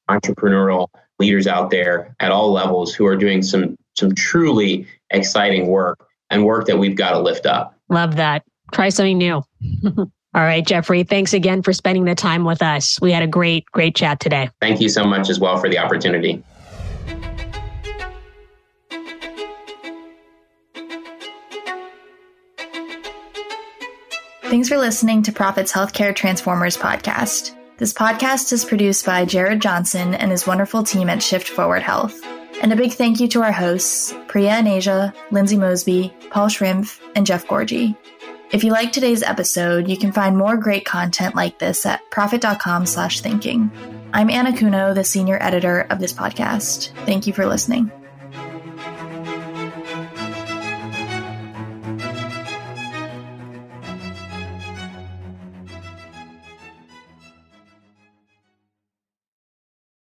entrepreneurial 0.09 0.87
leaders 1.19 1.45
out 1.45 1.71
there 1.71 2.15
at 2.21 2.31
all 2.31 2.51
levels 2.51 2.93
who 2.93 3.05
are 3.05 3.17
doing 3.17 3.41
some 3.41 3.75
some 3.95 4.15
truly 4.15 4.87
exciting 5.09 5.67
work 5.67 6.07
and 6.29 6.45
work 6.45 6.65
that 6.65 6.77
we've 6.77 6.95
got 6.95 7.11
to 7.11 7.19
lift 7.19 7.45
up. 7.45 7.75
Love 7.89 8.15
that. 8.15 8.43
Try 8.71 8.89
something 8.89 9.17
new. 9.17 9.43
All 10.33 10.41
right, 10.41 10.65
Geoffrey, 10.65 11.03
thanks 11.03 11.33
again 11.33 11.61
for 11.61 11.73
spending 11.73 12.05
the 12.05 12.15
time 12.15 12.45
with 12.45 12.61
us. 12.61 12.97
We 13.01 13.11
had 13.11 13.21
a 13.21 13.27
great, 13.27 13.65
great 13.65 13.95
chat 13.95 14.21
today. 14.21 14.49
Thank 14.61 14.79
you 14.79 14.87
so 14.87 15.03
much 15.03 15.29
as 15.29 15.39
well 15.39 15.57
for 15.57 15.67
the 15.67 15.77
opportunity. 15.77 16.41
Thanks 24.43 24.67
for 24.67 24.77
listening 24.77 25.23
to 25.23 25.31
Prophet's 25.31 25.71
Healthcare 25.71 26.15
Transformers 26.15 26.77
podcast. 26.77 27.55
This 27.77 27.93
podcast 27.93 28.51
is 28.53 28.63
produced 28.63 29.05
by 29.05 29.25
Jared 29.25 29.61
Johnson 29.61 30.13
and 30.13 30.29
his 30.29 30.45
wonderful 30.45 30.83
team 30.83 31.09
at 31.09 31.23
Shift 31.23 31.49
Forward 31.49 31.81
Health. 31.81 32.21
And 32.61 32.71
a 32.71 32.75
big 32.75 32.91
thank 32.91 33.19
you 33.19 33.27
to 33.29 33.41
our 33.41 33.51
hosts, 33.51 34.13
Priya 34.27 34.51
and 34.51 34.67
Asia, 34.67 35.13
Lindsay 35.31 35.57
Mosby, 35.57 36.13
Paul 36.29 36.47
Schrimpf, 36.47 36.99
and 37.15 37.25
Jeff 37.25 37.47
Gorgie. 37.47 37.95
If 38.51 38.65
you 38.65 38.71
like 38.71 38.91
today's 38.91 39.23
episode, 39.23 39.87
you 39.87 39.97
can 39.97 40.11
find 40.11 40.37
more 40.37 40.57
great 40.57 40.83
content 40.83 41.35
like 41.35 41.57
this 41.59 41.85
at 41.85 42.09
prophet.com 42.11 42.85
slash 42.85 43.21
thinking. 43.21 43.71
I'm 44.11 44.29
Anna 44.29 44.55
Kuno, 44.55 44.93
the 44.93 45.05
senior 45.05 45.37
editor 45.41 45.87
of 45.89 45.99
this 45.99 46.11
podcast. 46.11 46.89
Thank 47.05 47.27
you 47.27 47.33
for 47.33 47.45
listening. 47.45 47.89